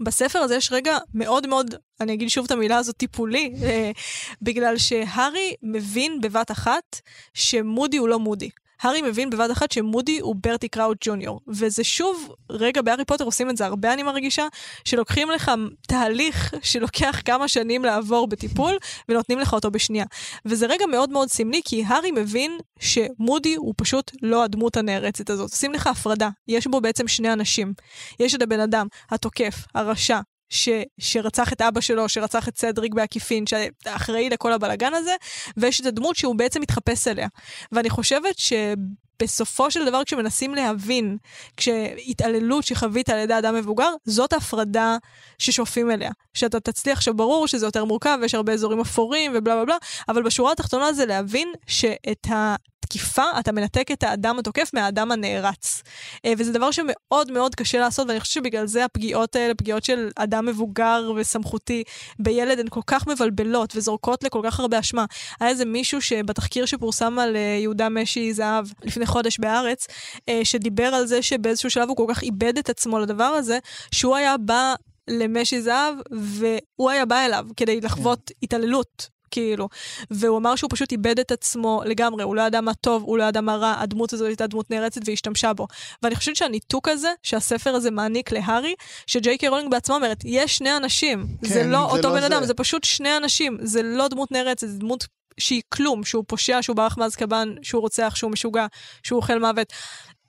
[0.00, 3.90] בספר הזה יש רגע מאוד מאוד, אני אגיד שוב את המילה הזאת, טיפולי, אה,
[4.42, 7.00] בגלל שהארי מבין בבת אחת
[7.34, 8.50] שמודי הוא לא מודי.
[8.84, 11.40] הארי מבין בבת אחת שמודי הוא ברטי קראוט ג'וניור.
[11.48, 14.46] וזה שוב, רגע, בהארי פוטר עושים את זה הרבה, אני מרגישה,
[14.84, 15.50] שלוקחים לך
[15.88, 18.78] תהליך שלוקח כמה שנים לעבור בטיפול,
[19.08, 20.04] ונותנים לך אותו בשנייה.
[20.44, 25.50] וזה רגע מאוד מאוד סמלי, כי הארי מבין שמודי הוא פשוט לא הדמות הנערצת הזאת.
[25.50, 27.72] עושים לך הפרדה, יש בו בעצם שני אנשים.
[28.20, 30.20] יש את הבן אדם, התוקף, הרשע,
[30.54, 35.14] ש, שרצח את אבא שלו, שרצח את סדריק בעקיפין, שאחראי לכל הבלגן הזה,
[35.56, 37.28] ויש את הדמות שהוא בעצם מתחפש אליה.
[37.72, 38.38] ואני חושבת
[39.22, 41.16] שבסופו של דבר, כשמנסים להבין,
[41.56, 44.96] כשהתעללות שחווית על ידי אדם מבוגר, זאת ההפרדה
[45.38, 46.10] ששואפים אליה.
[46.34, 49.76] שאתה תצליח, שברור שזה יותר מורכב, ויש הרבה אזורים אפורים ובלה בלה בלה,
[50.08, 52.54] אבל בשורה התחתונה זה להבין שאת ה...
[52.84, 55.82] תקיפה, אתה מנתק את האדם התוקף מהאדם הנערץ.
[56.24, 60.08] אה, וזה דבר שמאוד מאוד קשה לעשות, ואני חושבת שבגלל זה הפגיעות האלה, פגיעות של
[60.16, 61.82] אדם מבוגר וסמכותי
[62.18, 65.04] בילד, הן כל כך מבלבלות וזורקות לכל כך הרבה אשמה.
[65.40, 69.86] היה איזה מישהו שבתחקיר שפורסם על אה, יהודה משי זהב לפני חודש בהארץ,
[70.28, 73.58] אה, שדיבר על זה שבאיזשהו שלב הוא כל כך איבד את עצמו לדבר הזה,
[73.90, 74.74] שהוא היה בא
[75.08, 79.14] למשי זהב, והוא היה בא אליו כדי לחוות התעללות.
[79.34, 79.68] כאילו.
[80.10, 83.24] והוא אמר שהוא פשוט איבד את עצמו לגמרי, הוא לא ידע מה טוב, הוא לא
[83.24, 85.66] ידע מה רע, הדמות הזאת הייתה דמות נערצת והשתמשה בו.
[86.02, 88.74] ואני חושבת שהניתוק הזה, שהספר הזה מעניק להארי,
[89.06, 92.20] שג'יי קיי רולינג בעצמה אומרת, יש שני אנשים, כן, זה לא זה אותו לא בן
[92.20, 92.26] זה.
[92.26, 95.06] אדם, זה פשוט שני אנשים, זה לא דמות נערצת, זה דמות
[95.40, 98.66] שהיא כלום, שהוא פושע, שהוא ברח מאזקבאן, שהוא רוצח, שהוא משוגע,
[99.02, 99.72] שהוא אוכל מוות.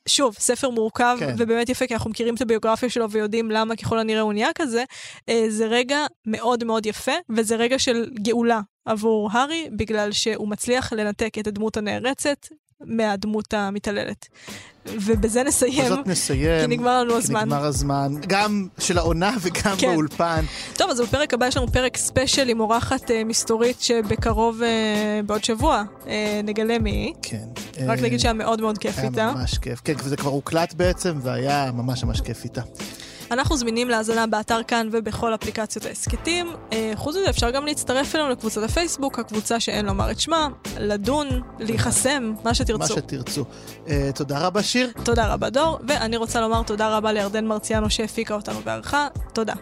[0.08, 1.36] שוב, ספר מורכב כן.
[1.38, 4.84] ובאמת יפה, כי אנחנו מכירים את הביוגרפיה שלו ויודעים למה ככל הנראה הוא נהיה כזה.
[5.30, 10.93] אה, זה רגע מאוד מאוד יפה, וזה רגע של גאולה עבור הארי, בגלל שהוא מצליח
[10.93, 12.47] לנתק את הדמות הנערצת
[12.86, 14.28] מהדמות המתעללת.
[14.86, 16.62] ובזה נסיים, בזאת נסיים.
[16.62, 17.42] כי נגמר לנו כי הזמן.
[17.42, 19.92] נגמר הזמן, גם של העונה וגם כן.
[19.92, 20.46] באולפן.
[20.74, 25.44] טוב, אז בפרק הבא יש לנו פרק ספיישל עם אורחת אה, מסתורית שבקרוב, אה, בעוד
[25.44, 27.14] שבוע, אה, נגלה מי היא.
[27.22, 27.46] כן.
[27.88, 29.32] רק אה, להגיד שהיה מאוד מאוד כיף היה איתה.
[29.32, 29.82] ממש כיף.
[29.84, 32.62] כן, וזה כבר הוקלט בעצם, והיה ממש ממש כיף איתה.
[33.32, 36.47] אנחנו זמינים להאזנה באתר כאן ובכל אפליקציות ההסכתים.
[36.73, 40.47] אה, חוץ מזה, אפשר גם להצטרף אלינו לקבוצת הפייסבוק, הקבוצה שאין לומר את שמה,
[40.80, 41.28] לדון,
[41.59, 42.93] להיחסם, מה מה שתרצו.
[42.95, 43.45] שתרצו.
[43.88, 44.91] אה, תודה רבה, שיר.
[45.03, 49.07] תודה רבה דור, ואני רוצה לומר תודה רבה לירדן מרציאנו שהפיקה אותנו בערכה.
[49.34, 49.53] תודה.